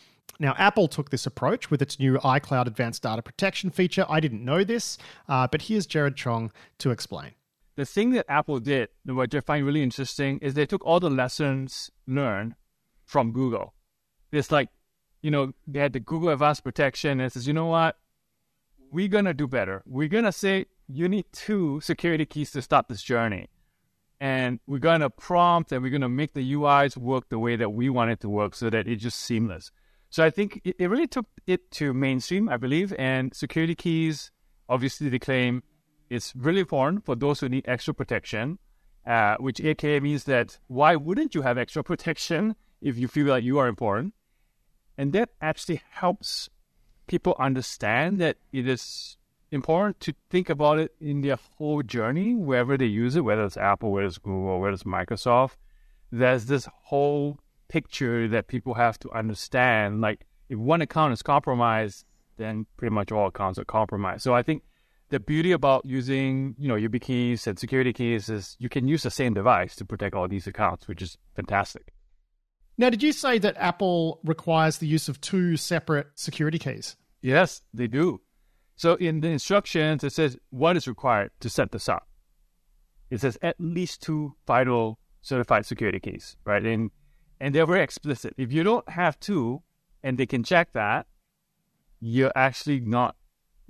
[0.40, 4.06] Now, Apple took this approach with its new iCloud Advanced Data Protection feature.
[4.08, 4.96] I didn't know this,
[5.28, 7.32] uh, but here's Jerrod Chong to explain.
[7.74, 11.10] the thing that Apple did, which I find really interesting, is they took all the
[11.10, 12.56] lessons learned
[13.04, 13.72] from Google.
[14.32, 14.68] It's like,
[15.22, 17.96] you know, they had the Google Advanced Protection, and it says, you know what?
[18.90, 19.82] We're gonna do better.
[19.86, 23.48] We're gonna say you need two security keys to start this journey.
[24.20, 27.88] And we're gonna prompt and we're gonna make the UIs work the way that we
[27.88, 29.70] want it to work so that it's just seamless.
[30.10, 34.30] So I think it, it really took it to mainstream, I believe, and security keys,
[34.68, 35.62] obviously they claim
[36.10, 38.58] it's really important for those who need extra protection,
[39.06, 43.44] uh, which aka means that why wouldn't you have extra protection if you feel like
[43.44, 44.14] you are important?
[44.96, 46.48] And that actually helps
[47.06, 49.16] people understand that it is
[49.50, 53.56] important to think about it in their whole journey, wherever they use it, whether it's
[53.56, 55.56] Apple, whether it's Google, whether it's Microsoft.
[56.10, 57.38] There's this whole
[57.68, 60.00] picture that people have to understand.
[60.00, 62.04] Like, if one account is compromised,
[62.36, 64.22] then pretty much all accounts are compromised.
[64.22, 64.62] So I think
[65.10, 69.10] the beauty about using, you know, YubiKeys and security keys is you can use the
[69.10, 71.92] same device to protect all these accounts, which is fantastic.
[72.76, 76.96] Now, did you say that Apple requires the use of two separate security keys?
[77.22, 78.20] Yes, they do.
[78.76, 82.06] So in the instructions, it says what is required to set this up.
[83.10, 86.64] It says at least two FIDO certified security keys, right?
[86.64, 86.92] And
[87.40, 88.34] and they're very explicit.
[88.36, 89.62] If you don't have two,
[90.02, 91.06] and they can check that,
[92.00, 93.16] you're actually not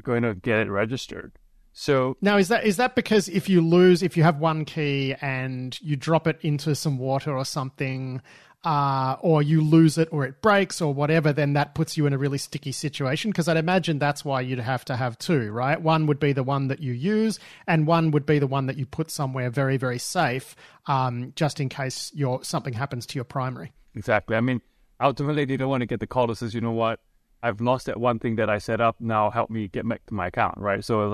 [0.02, 1.37] going to get it registered.
[1.78, 5.14] So Now, is that is that because if you lose, if you have one key
[5.20, 8.20] and you drop it into some water or something,
[8.64, 12.12] uh, or you lose it or it breaks or whatever, then that puts you in
[12.12, 13.30] a really sticky situation?
[13.30, 15.80] Because I'd imagine that's why you'd have to have two, right?
[15.80, 18.76] One would be the one that you use, and one would be the one that
[18.76, 20.56] you put somewhere very, very safe,
[20.86, 23.70] um, just in case your something happens to your primary.
[23.94, 24.34] Exactly.
[24.34, 24.60] I mean,
[25.00, 26.98] ultimately, they don't want to get the call that says, you know what,
[27.40, 28.96] I've lost that one thing that I set up.
[28.98, 30.84] Now help me get back to my account, right?
[30.84, 31.12] So it's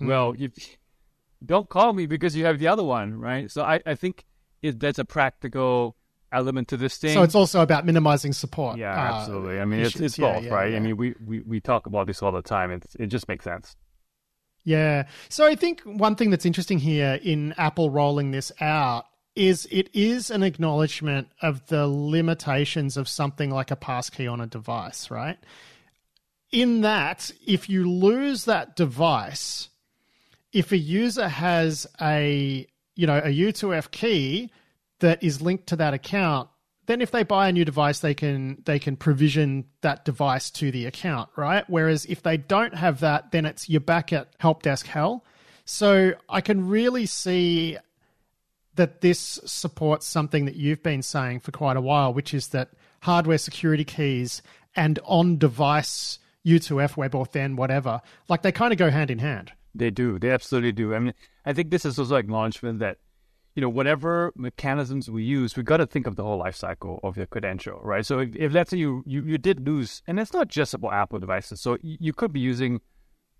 [0.00, 0.34] like, well,
[1.44, 3.50] don't call me because you have the other one, right?
[3.50, 4.24] So I, I think
[4.62, 5.96] it, that's a practical
[6.32, 7.14] element to this thing.
[7.14, 8.78] So it's also about minimizing support.
[8.78, 9.60] yeah, uh, absolutely.
[9.60, 10.70] I mean, it's Yeah, both, yeah, right?
[10.72, 10.76] yeah.
[10.76, 12.70] I mean, we, we, we talk about this all the time.
[12.70, 13.76] It's, it just makes sense.
[14.64, 15.06] Yeah.
[15.28, 19.04] So I think one thing that's interesting here in Apple rolling this out
[19.36, 24.46] is it is an acknowledgement of the limitations of something like a passkey on a
[24.46, 25.38] device, right?
[26.50, 29.68] In that, if you lose that device,
[30.56, 34.50] if a user has a you know a U2F key
[35.00, 36.48] that is linked to that account,
[36.86, 40.70] then if they buy a new device, they can they can provision that device to
[40.70, 41.64] the account, right?
[41.68, 45.26] Whereas if they don't have that, then it's you're back at help desk hell.
[45.66, 47.76] So I can really see
[48.76, 52.70] that this supports something that you've been saying for quite a while, which is that
[53.02, 54.40] hardware security keys
[54.74, 59.52] and on device U2F WebAuthn, whatever, like they kind of go hand in hand.
[59.76, 60.18] They do.
[60.18, 60.94] They absolutely do.
[60.94, 61.14] I mean,
[61.44, 62.96] I think this is also acknowledgement that,
[63.54, 67.00] you know, whatever mechanisms we use, we got to think of the whole life cycle
[67.02, 68.04] of your credential, right?
[68.04, 70.92] So if, if let's say you, you, you did lose, and it's not just about
[70.92, 71.60] Apple devices.
[71.60, 72.80] So you, could be using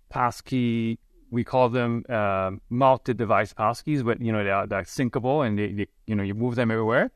[0.09, 5.57] passkey, we call them um multi-device passkeys, but, you know, they are, they're syncable and
[5.59, 7.11] they, they, you know, you move them everywhere.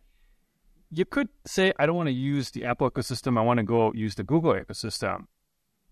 [0.92, 3.38] You could say, I don't want to use the Apple ecosystem.
[3.38, 5.28] I want to go use the Google ecosystem.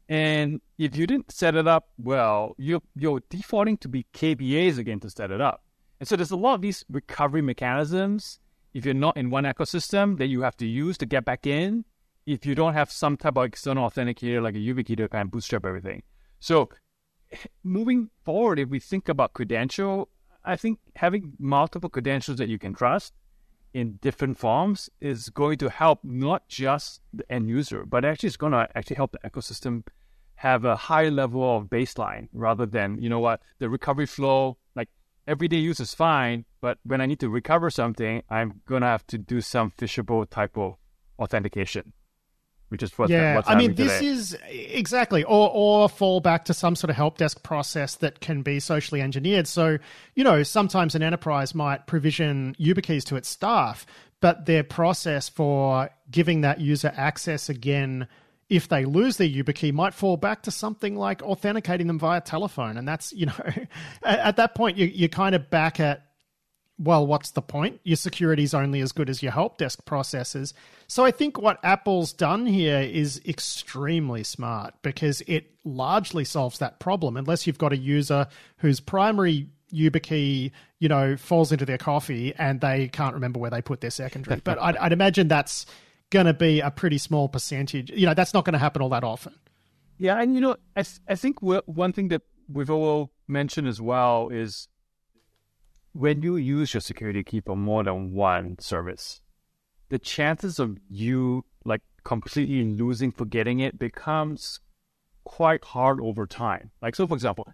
[0.09, 4.99] And if you didn't set it up well, you're, you're defaulting to be KBAs again
[5.01, 5.63] to set it up.
[5.99, 8.39] And so there's a lot of these recovery mechanisms.
[8.73, 11.85] If you're not in one ecosystem that you have to use to get back in,
[12.25, 15.31] if you don't have some type of external authenticator like a YubiKey to kind of
[15.31, 16.01] bootstrap everything.
[16.39, 16.69] So
[17.63, 20.09] moving forward, if we think about credential,
[20.43, 23.13] I think having multiple credentials that you can trust
[23.73, 28.37] in different forms is going to help not just the end user, but actually it's
[28.37, 29.83] going to actually help the ecosystem
[30.39, 34.87] have a high level of baseline rather than, you know what, the recovery flow, like
[35.27, 39.05] everyday use is fine, but when I need to recover something, I'm going to have
[39.07, 40.75] to do some phishable type of
[41.19, 41.91] authentication,
[42.69, 44.07] which is what, yeah, what's I mean, this today.
[44.07, 48.41] is exactly, or or fall back to some sort of help desk process that can
[48.41, 49.45] be socially engineered.
[49.45, 49.77] So,
[50.15, 53.85] you know, sometimes an enterprise might provision YubiKeys to its staff,
[54.21, 58.07] but their process for giving that user access again
[58.49, 62.77] if they lose their YubiKey might fall back to something like authenticating them via telephone,
[62.77, 63.39] and that's you know,
[64.03, 66.05] at, at that point you you're kind of back at
[66.79, 67.81] well, what's the point?
[67.83, 70.53] Your security is only as good as your help desk processes.
[70.87, 76.79] So I think what Apple's done here is extremely smart because it largely solves that
[76.79, 77.17] problem.
[77.17, 78.27] Unless you've got a user
[78.57, 83.61] whose primary YubiKey, you know, falls into their coffee and they can't remember where they
[83.61, 84.39] put their secondary.
[84.43, 85.65] but I'd, I'd imagine that's
[86.09, 87.91] going to be a pretty small percentage.
[87.91, 89.33] You know, that's not going to happen all that often.
[89.97, 94.29] Yeah, and you know, I I think one thing that we've all mentioned as well
[94.29, 94.69] is
[95.93, 99.21] when you use your security key for more than one service,
[99.89, 104.61] the chances of you like completely losing, forgetting it becomes
[105.25, 106.71] quite hard over time.
[106.81, 107.51] Like so, for example,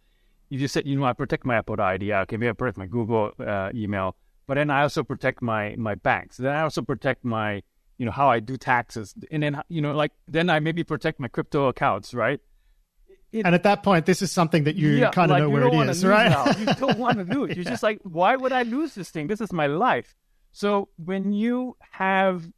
[0.49, 3.31] you said, you know, I protect my Apple ID, okay, maybe I protect my Google
[3.39, 4.15] uh, email,
[4.47, 6.37] but then I also protect my my banks.
[6.37, 7.63] Then I also protect my
[7.97, 11.19] you know how I do taxes, and then you know like then I maybe protect
[11.19, 12.39] my crypto accounts, right?
[13.33, 15.67] And at that point, this is something that you Yeah, kind of like, know where
[15.67, 16.29] it is, right?
[16.29, 16.45] now.
[16.57, 17.55] You don't want to lose.
[17.55, 19.27] You're just like, why would I lose this thing?
[19.27, 20.15] This is my life.
[20.53, 22.49] So when you have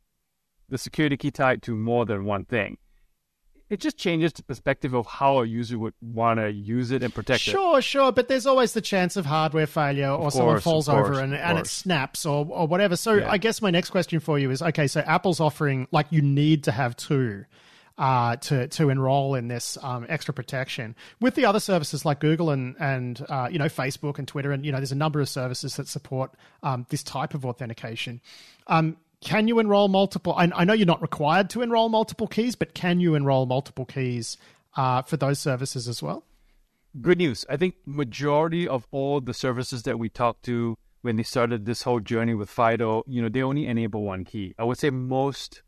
[0.70, 2.78] the security key tied to more than one thing,
[3.70, 7.14] it just changes the perspective of how a user would want to use it and
[7.14, 7.52] protect it.
[7.52, 11.20] Sure, sure, but there's always the chance of hardware failure or someone falls course, over
[11.20, 12.96] and, and it snaps or, or whatever.
[12.96, 13.32] So Yeah.
[13.32, 16.64] I guess my next question for you is okay, so Apple's offering like you need
[16.66, 17.46] to have two
[17.98, 20.96] uh, to to enroll in this um, extra protection.
[21.20, 24.66] With the other services like Google and and uh, you know Facebook and Twitter and
[24.66, 26.32] you know there's a number of services that support
[26.64, 28.22] um, this type of authentication.
[28.68, 30.34] Um, can you enroll multiple?
[30.36, 33.86] I, I know you're not required to enroll multiple keys, but can you enroll multiple
[33.86, 34.38] keys
[34.76, 36.24] uh, for those services as well?
[37.02, 37.46] good news.
[37.50, 41.84] I think majority of all the services that we talked to when they started this
[41.84, 44.54] whole journey with Fido, you know, they only enable one key.
[44.58, 45.62] I would say most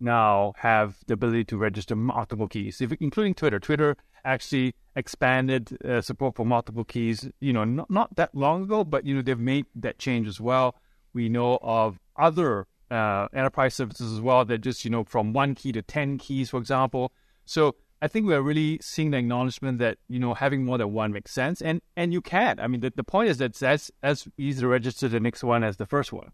[0.00, 3.60] now have the ability to register multiple keys, if, including Twitter.
[3.60, 8.84] Twitter actually expanded uh, support for multiple keys, you know, not, not that long ago,
[8.84, 10.74] but, you know, they've made that change as well.
[11.14, 15.54] We know of other uh, enterprise services as well that just, you know, from one
[15.54, 17.12] key to 10 keys, for example.
[17.44, 21.12] So I think we're really seeing the acknowledgement that, you know, having more than one
[21.12, 21.62] makes sense.
[21.62, 22.60] And and you can.
[22.60, 25.64] I mean, the, the point is that as, as easy to register the next one
[25.64, 26.32] as the first one.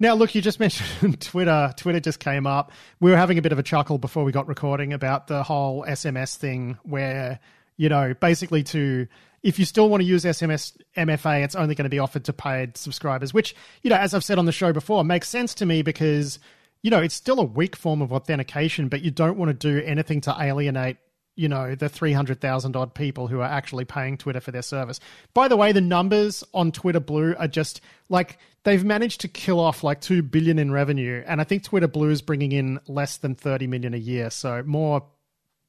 [0.00, 1.72] Now, look, you just mentioned Twitter.
[1.76, 2.72] Twitter just came up.
[3.00, 5.84] We were having a bit of a chuckle before we got recording about the whole
[5.84, 7.40] SMS thing, where
[7.78, 9.06] you know, basically to
[9.42, 12.32] if you still want to use SMS MFA, it's only going to be offered to
[12.32, 15.66] paid subscribers, which, you know, as I've said on the show before, makes sense to
[15.66, 16.38] me because,
[16.82, 19.84] you know, it's still a weak form of authentication, but you don't want to do
[19.84, 20.96] anything to alienate
[21.38, 24.98] you know the 300,000 odd people who are actually paying Twitter for their service.
[25.34, 29.60] By the way, the numbers on Twitter Blue are just like they've managed to kill
[29.60, 33.18] off like 2 billion in revenue and I think Twitter Blue is bringing in less
[33.18, 34.30] than 30 million a year.
[34.30, 35.06] So more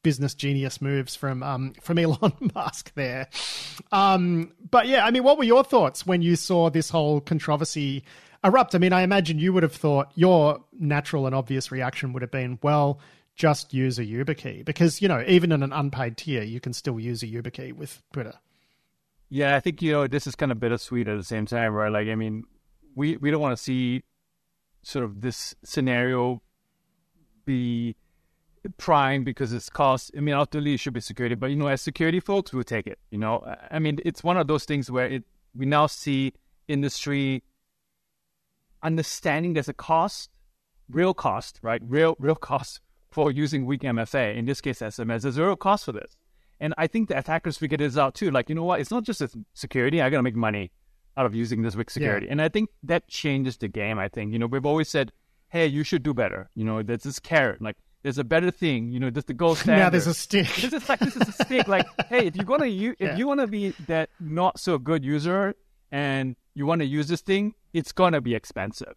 [0.03, 3.27] business genius moves from um, from Elon Musk there.
[3.91, 8.03] Um, but yeah, I mean, what were your thoughts when you saw this whole controversy
[8.43, 8.75] erupt?
[8.75, 12.31] I mean, I imagine you would have thought your natural and obvious reaction would have
[12.31, 12.99] been, well,
[13.35, 16.99] just use a YubiKey because you know even in an unpaid tier you can still
[16.99, 18.33] use a YubiKey with Twitter.
[19.29, 21.91] Yeah, I think you know this is kind of bittersweet at the same time, right?
[21.91, 22.43] Like, I mean,
[22.95, 24.03] we we don't want to see
[24.81, 26.41] sort of this scenario
[27.45, 27.95] be
[28.77, 30.11] prime because it's cost.
[30.17, 32.87] I mean, ultimately it should be security, but you know, as security folks, we'll take
[32.87, 32.99] it.
[33.11, 35.23] You know, I mean, it's one of those things where it
[35.55, 36.33] we now see
[36.67, 37.43] industry
[38.83, 40.29] understanding there's a cost,
[40.89, 41.81] real cost, right?
[41.85, 42.81] Real real cost
[43.11, 46.15] for using weak MFA, in this case SMS, there's zero cost for this.
[46.59, 48.31] And I think the attackers figured this out too.
[48.31, 48.81] Like, you know what?
[48.81, 50.01] It's not just security.
[50.01, 50.71] I got to make money
[51.17, 52.27] out of using this weak security.
[52.27, 52.33] Yeah.
[52.33, 53.97] And I think that changes the game.
[53.97, 55.11] I think, you know, we've always said,
[55.47, 56.49] hey, you should do better.
[56.55, 57.61] You know, there's this carrot.
[57.61, 58.91] Like, there's a better thing.
[58.91, 59.83] You know, there's the gold standard.
[59.83, 60.47] now there's a stick.
[60.55, 61.67] This is like, this is a stick.
[61.67, 63.17] Like, hey, if you're to use, if yeah.
[63.17, 65.55] you want to be that not so good user
[65.91, 68.95] and you want to use this thing, it's going to be expensive.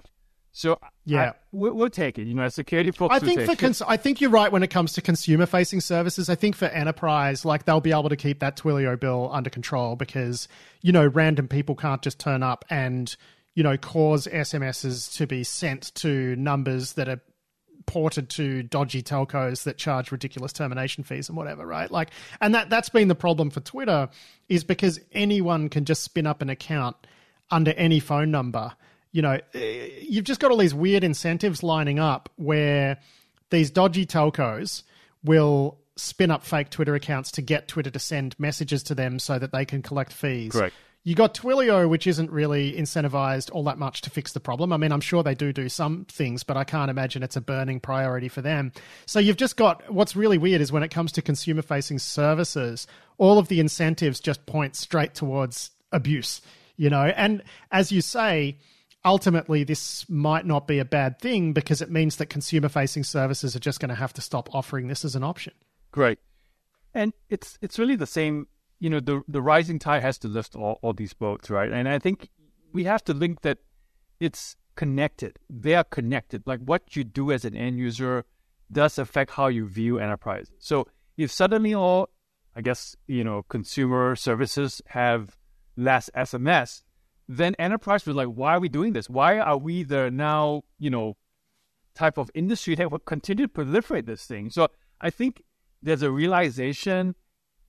[0.54, 2.26] So yeah, I, we'll, we'll, take it.
[2.26, 4.68] You know, as security folks, I think for cons- I think you're right when it
[4.68, 6.28] comes to consumer facing services.
[6.28, 9.96] I think for enterprise, like they'll be able to keep that Twilio bill under control
[9.96, 10.48] because
[10.82, 13.16] you know random people can't just turn up and
[13.54, 17.22] you know cause SMSs to be sent to numbers that are
[17.86, 21.90] ported to dodgy telcos that charge ridiculous termination fees and whatever, right?
[21.90, 22.10] Like,
[22.40, 24.08] and that that's been the problem for Twitter
[24.48, 26.96] is because anyone can just spin up an account
[27.50, 28.72] under any phone number
[29.12, 32.98] you know, eh, you've just got all these weird incentives lining up where
[33.50, 34.82] these dodgy telcos
[35.22, 39.38] will spin up fake Twitter accounts to get Twitter to send messages to them so
[39.38, 40.52] that they can collect fees.
[40.52, 40.74] Correct.
[41.04, 44.72] You got Twilio, which isn't really incentivized all that much to fix the problem.
[44.72, 47.40] I mean, I'm sure they do do some things, but I can't imagine it's a
[47.40, 48.70] burning priority for them.
[49.06, 52.86] So you've just got what's really weird is when it comes to consumer facing services,
[53.18, 56.40] all of the incentives just point straight towards abuse,
[56.76, 57.12] you know?
[57.16, 57.42] And
[57.72, 58.58] as you say,
[59.04, 63.56] ultimately this might not be a bad thing because it means that consumer facing services
[63.56, 65.52] are just going to have to stop offering this as an option.
[65.90, 66.20] Great.
[66.94, 68.46] And it's it's really the same,
[68.82, 71.70] you know, the the rising tide has to lift all, all these boats, right?
[71.70, 72.30] And I think
[72.72, 73.58] we have to link that
[74.18, 75.38] it's connected.
[75.48, 76.42] They are connected.
[76.46, 78.24] Like what you do as an end user
[78.72, 80.50] does affect how you view enterprise.
[80.58, 82.10] So if suddenly all
[82.56, 85.36] I guess, you know, consumer services have
[85.76, 86.82] less SMS,
[87.28, 89.08] then enterprise was like, why are we doing this?
[89.08, 91.16] Why are we the now, you know,
[91.94, 94.50] type of industry that will continue to proliferate this thing?
[94.50, 94.66] So
[95.00, 95.44] I think
[95.80, 97.14] there's a realization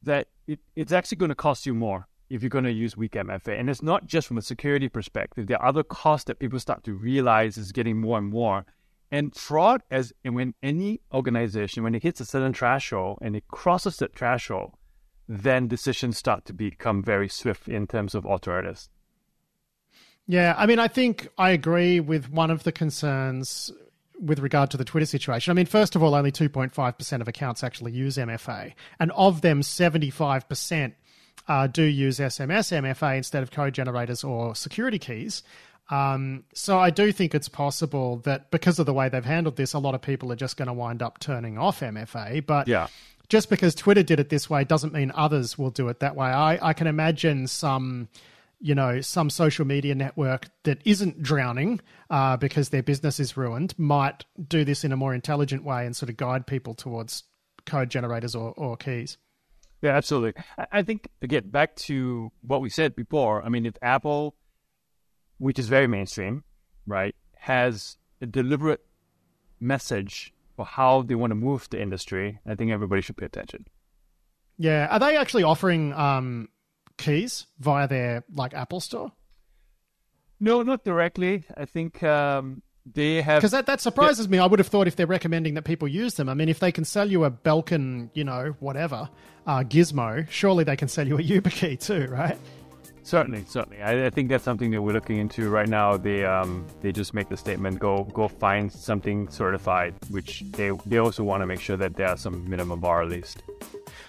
[0.01, 3.13] that it, it's actually going to cost you more if you're going to use weak
[3.13, 3.59] MFA.
[3.59, 5.47] And it's not just from a security perspective.
[5.47, 8.65] There are other costs that people start to realize is getting more and more.
[9.11, 13.47] And fraud, as and when any organization, when it hits a certain threshold and it
[13.47, 14.71] crosses that threshold,
[15.27, 18.89] then decisions start to become very swift in terms of authorities.
[20.25, 23.71] Yeah, I mean, I think I agree with one of the concerns
[24.19, 25.51] with regard to the Twitter situation.
[25.51, 29.61] I mean, first of all, only 2.5% of accounts actually use MFA, and of them,
[29.61, 30.93] 75%
[31.47, 35.43] uh, do use SMS MFA instead of code generators or security keys.
[35.89, 39.73] Um, so I do think it's possible that because of the way they've handled this,
[39.73, 42.45] a lot of people are just going to wind up turning off MFA.
[42.45, 42.87] But yeah.
[43.29, 46.27] just because Twitter did it this way doesn't mean others will do it that way.
[46.27, 48.07] I, I can imagine some
[48.63, 53.77] you know, some social media network that isn't drowning uh, because their business is ruined
[53.77, 57.23] might do this in a more intelligent way and sort of guide people towards
[57.65, 59.17] code generators or, or keys.
[59.81, 60.41] Yeah, absolutely.
[60.71, 64.33] I think, again, back to what we said before, I mean, if Apple,
[65.39, 66.45] which is very mainstream,
[66.87, 68.85] right, has a deliberate
[69.59, 73.65] message for how they want to move the industry, I think everybody should pay attention.
[74.57, 74.87] Yeah.
[74.89, 76.47] Are they actually offering um,
[77.03, 79.11] keys via their like Apple Store?
[80.39, 81.43] No, not directly.
[81.55, 84.39] I think um, they have because that that surprises me.
[84.39, 86.29] I would have thought if they're recommending that people use them.
[86.29, 89.09] I mean, if they can sell you a Belkin, you know, whatever
[89.47, 92.37] uh, gizmo, surely they can sell you a YubiKey too, right?
[93.03, 93.81] Certainly, certainly.
[93.81, 95.97] I, I, think that's something that we're looking into right now.
[95.97, 100.97] They um, they just make the statement: go go find something certified, which they they
[100.97, 103.43] also want to make sure that there are some minimum bar at least.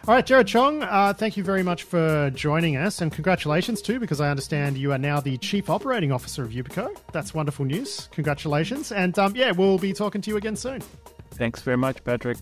[0.07, 3.99] All right, Jerrod Chong, uh, thank you very much for joining us, and congratulations too,
[3.99, 6.95] because I understand you are now the Chief Operating Officer of Yubico.
[7.13, 8.11] That's wonderful news.
[8.13, 10.83] Congratulations, and um, yeah, we'll be talking to you again soon.
[11.31, 12.37] Thanks very much, Patrick.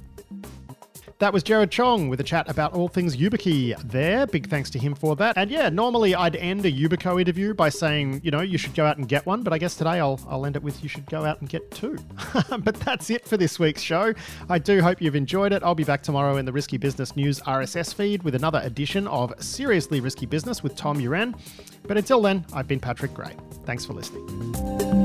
[1.22, 4.26] That was Jerrod Chong with a chat about all things YubiKey there.
[4.26, 5.38] Big thanks to him for that.
[5.38, 8.84] And yeah, normally I'd end a Yubico interview by saying, you know, you should go
[8.84, 11.06] out and get one, but I guess today I'll, I'll end it with you should
[11.06, 11.96] go out and get two.
[12.58, 14.12] but that's it for this week's show.
[14.48, 15.62] I do hope you've enjoyed it.
[15.62, 19.32] I'll be back tomorrow in the Risky Business News RSS feed with another edition of
[19.38, 21.38] Seriously Risky Business with Tom Uran.
[21.84, 23.36] But until then, I've been Patrick Gray.
[23.64, 25.01] Thanks for listening.